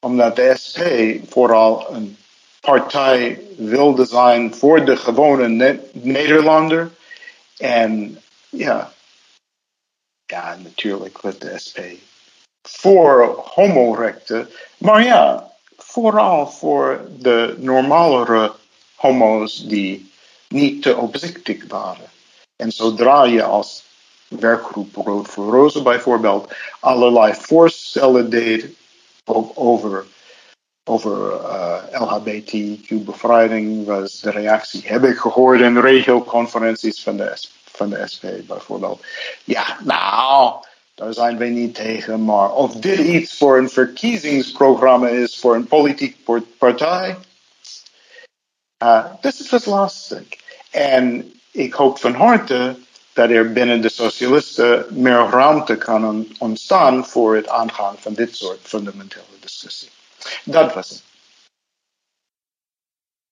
Omdat 0.00 0.36
de 0.36 0.54
SP 0.64 0.80
vooral 1.28 1.94
een 1.94 2.16
partij 2.60 3.40
wilde 3.56 4.04
zijn 4.04 4.54
voor 4.54 4.84
de 4.84 4.96
gewone 4.96 5.78
Nederlander. 5.92 6.90
En 7.58 8.22
ja, 8.48 8.92
ja, 10.32 10.56
natuurlijk 10.62 11.20
was 11.20 11.38
de 11.38 11.58
SP 11.66 11.78
voor 12.62 13.44
homorechten. 13.54 14.48
Maar 14.78 15.04
ja, 15.04 15.50
vooral 15.76 16.46
voor 16.46 17.00
de 17.18 17.54
normalere 17.58 18.52
homo's 18.94 19.66
die 19.66 20.12
niet 20.48 20.82
te 20.82 20.96
opzichtig 20.96 21.66
waren. 21.68 22.10
En 22.56 22.72
zodra 22.72 23.24
je 23.24 23.42
als 23.42 23.84
werkgroep 24.28 24.94
Rood 24.94 25.28
voor 25.28 25.52
Rozen 25.52 25.82
bijvoorbeeld 25.82 26.52
allerlei 26.80 27.34
voorstellen 27.34 28.30
deed 28.30 28.66
over, 29.54 30.06
over 30.84 31.32
uh, 31.32 31.82
LHBTQ-bevrijding, 31.90 33.86
was 33.86 34.20
de 34.20 34.30
reactie, 34.30 34.82
heb 34.84 35.04
ik 35.04 35.16
gehoord 35.16 35.60
in 35.60 35.78
regioconferenties 35.78 37.02
van 37.02 37.16
de 37.16 37.30
SP 37.40 37.61
van 37.72 37.90
de 37.90 38.02
SP 38.12 38.24
bijvoorbeeld. 38.46 39.04
Ja, 39.44 39.78
nou, 39.84 40.64
daar 40.94 41.14
zijn 41.14 41.38
wij 41.38 41.50
niet 41.50 41.74
tegen. 41.74 42.24
Maar 42.24 42.52
of 42.52 42.74
dit 42.74 42.98
iets 42.98 43.36
voor 43.36 43.58
een 43.58 43.70
verkiezingsprogramma 43.70 45.08
is 45.08 45.38
voor 45.38 45.54
een 45.54 45.66
politiek 45.66 46.16
partij, 46.58 47.16
uh, 48.82 49.04
dat 49.20 49.34
is 49.38 49.50
wat 49.50 49.66
lastig. 49.66 50.22
En 50.70 51.32
ik 51.50 51.72
hoop 51.72 51.98
van 51.98 52.14
harte 52.14 52.76
dat 53.12 53.30
er 53.30 53.52
binnen 53.52 53.80
de 53.80 53.88
socialisten 53.88 54.86
meer 54.90 55.28
ruimte 55.30 55.76
kan 55.76 56.26
ontstaan 56.38 57.06
voor 57.06 57.36
het 57.36 57.48
aangaan 57.48 57.96
van 57.98 58.14
dit 58.14 58.36
soort 58.36 58.58
fundamentele 58.62 59.24
discussie. 59.40 59.88
Dat 60.44 60.74
was 60.74 60.88
het. 60.88 61.11